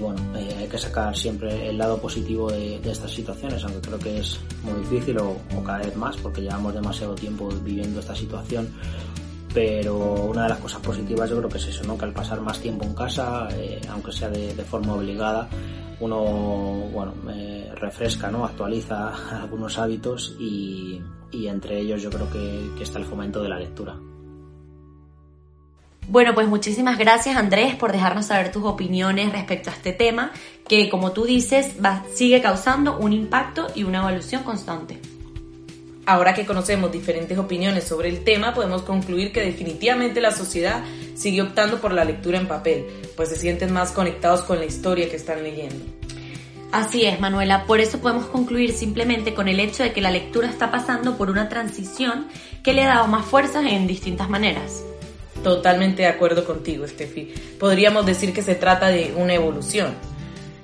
bueno, 0.00 0.20
eh, 0.36 0.56
hay 0.60 0.68
que 0.68 0.78
sacar 0.78 1.16
siempre 1.16 1.68
el 1.68 1.76
lado 1.76 2.00
positivo 2.00 2.50
de, 2.50 2.80
estas 2.84 3.10
situaciones, 3.10 3.62
aunque 3.64 3.80
creo 3.80 3.98
que 3.98 4.18
es 4.18 4.40
muy 4.62 4.80
difícil 4.80 5.18
o 5.18 5.36
cada 5.64 5.78
vez 5.78 5.96
más 5.96 6.16
porque 6.16 6.40
llevamos 6.40 6.72
demasiado 6.72 7.14
tiempo 7.14 7.48
viviendo 7.64 8.00
esta 8.00 8.14
situación 8.14 8.68
pero 9.52 9.96
una 9.96 10.44
de 10.44 10.48
las 10.50 10.58
cosas 10.58 10.80
positivas 10.80 11.28
yo 11.28 11.38
creo 11.38 11.48
que 11.48 11.58
es 11.58 11.66
eso, 11.66 11.84
¿no? 11.84 11.98
que 11.98 12.04
al 12.04 12.12
pasar 12.12 12.40
más 12.40 12.60
tiempo 12.60 12.84
en 12.84 12.94
casa, 12.94 13.48
eh, 13.52 13.80
aunque 13.90 14.12
sea 14.12 14.28
de, 14.28 14.54
de, 14.54 14.64
forma 14.64 14.94
obligada, 14.94 15.48
uno 16.00 16.22
bueno, 16.92 17.14
eh, 17.30 17.70
refresca, 17.76 18.30
¿no? 18.30 18.44
actualiza 18.44 19.12
algunos 19.42 19.78
hábitos 19.78 20.36
y, 20.38 21.00
y 21.30 21.46
entre 21.48 21.78
ellos 21.78 22.02
yo 22.02 22.10
creo 22.10 22.30
que, 22.30 22.70
que, 22.76 22.82
está 22.84 22.98
el 22.98 23.04
fomento 23.04 23.42
de 23.42 23.48
la 23.48 23.58
lectura. 23.58 23.96
Bueno, 26.08 26.34
pues 26.34 26.48
muchísimas 26.48 26.98
gracias 26.98 27.36
Andrés 27.36 27.76
por 27.76 27.92
dejarnos 27.92 28.26
saber 28.26 28.50
tus 28.50 28.64
opiniones 28.64 29.30
respecto 29.32 29.70
a 29.70 29.74
este 29.74 29.92
tema, 29.92 30.32
que 30.66 30.88
como 30.88 31.12
tú 31.12 31.24
dices 31.24 31.76
va, 31.84 32.04
sigue 32.12 32.40
causando 32.42 32.98
un 32.98 33.12
impacto 33.12 33.68
y 33.74 33.84
una 33.84 34.00
evolución 34.00 34.42
constante. 34.42 35.00
Ahora 36.12 36.34
que 36.34 36.44
conocemos 36.44 36.92
diferentes 36.92 37.38
opiniones 37.38 37.84
sobre 37.84 38.10
el 38.10 38.22
tema, 38.22 38.52
podemos 38.52 38.82
concluir 38.82 39.32
que 39.32 39.40
definitivamente 39.40 40.20
la 40.20 40.30
sociedad 40.30 40.84
sigue 41.14 41.40
optando 41.40 41.80
por 41.80 41.94
la 41.94 42.04
lectura 42.04 42.36
en 42.38 42.46
papel, 42.46 42.84
pues 43.16 43.30
se 43.30 43.36
sienten 43.36 43.72
más 43.72 43.92
conectados 43.92 44.42
con 44.42 44.58
la 44.58 44.66
historia 44.66 45.08
que 45.08 45.16
están 45.16 45.42
leyendo. 45.42 45.82
Así 46.70 47.06
es, 47.06 47.18
Manuela, 47.18 47.64
por 47.64 47.80
eso 47.80 47.98
podemos 48.00 48.26
concluir 48.26 48.72
simplemente 48.72 49.32
con 49.32 49.48
el 49.48 49.58
hecho 49.58 49.84
de 49.84 49.94
que 49.94 50.02
la 50.02 50.10
lectura 50.10 50.50
está 50.50 50.70
pasando 50.70 51.16
por 51.16 51.30
una 51.30 51.48
transición 51.48 52.26
que 52.62 52.74
le 52.74 52.82
ha 52.82 52.88
dado 52.88 53.06
más 53.06 53.24
fuerzas 53.24 53.64
en 53.64 53.86
distintas 53.86 54.28
maneras. 54.28 54.84
Totalmente 55.42 56.02
de 56.02 56.08
acuerdo 56.08 56.44
contigo, 56.44 56.86
Steffi. 56.86 57.32
Podríamos 57.58 58.04
decir 58.04 58.34
que 58.34 58.42
se 58.42 58.54
trata 58.54 58.88
de 58.88 59.14
una 59.16 59.32
evolución. 59.32 59.94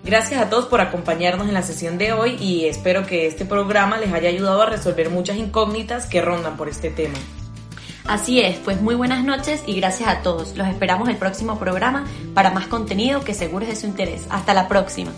Gracias 0.04 0.40
a 0.40 0.48
todos 0.48 0.66
por 0.66 0.80
acompañarnos 0.80 1.48
en 1.48 1.54
la 1.54 1.62
sesión 1.62 1.98
de 1.98 2.12
hoy 2.12 2.36
y 2.40 2.66
espero 2.66 3.06
que 3.06 3.26
este 3.26 3.44
programa 3.44 3.98
les 3.98 4.12
haya 4.12 4.28
ayudado 4.28 4.62
a 4.62 4.66
resolver 4.66 5.10
muchas 5.10 5.36
incógnitas 5.36 6.06
que 6.06 6.20
rondan 6.20 6.56
por 6.56 6.68
este 6.68 6.90
tema. 6.90 7.18
Así 8.06 8.40
es, 8.40 8.56
pues 8.56 8.80
muy 8.80 8.94
buenas 8.94 9.22
noches 9.24 9.62
y 9.66 9.74
gracias 9.74 10.08
a 10.08 10.22
todos. 10.22 10.56
Los 10.56 10.66
esperamos 10.68 11.08
el 11.08 11.16
próximo 11.16 11.58
programa 11.58 12.06
para 12.32 12.50
más 12.50 12.66
contenido 12.66 13.20
que 13.20 13.34
seguro 13.34 13.64
es 13.64 13.70
de 13.70 13.76
su 13.76 13.86
interés. 13.86 14.26
Hasta 14.30 14.54
la 14.54 14.66
próxima. 14.66 15.12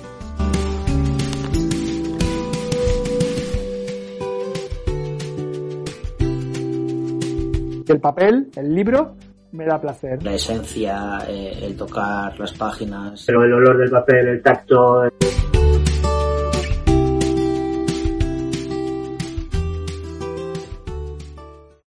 el 7.90 8.01
papel, 8.01 8.51
el 8.57 8.75
libro, 8.75 9.16
me 9.52 9.64
da 9.64 9.80
placer. 9.80 10.22
La 10.22 10.34
esencia, 10.34 11.18
eh, 11.28 11.58
el 11.62 11.76
tocar 11.76 12.38
las 12.38 12.52
páginas. 12.52 13.24
Pero 13.26 13.44
el 13.44 13.52
olor 13.52 13.78
del 13.78 13.90
papel, 13.90 14.28
el 14.28 14.42
tacto. 14.42 15.10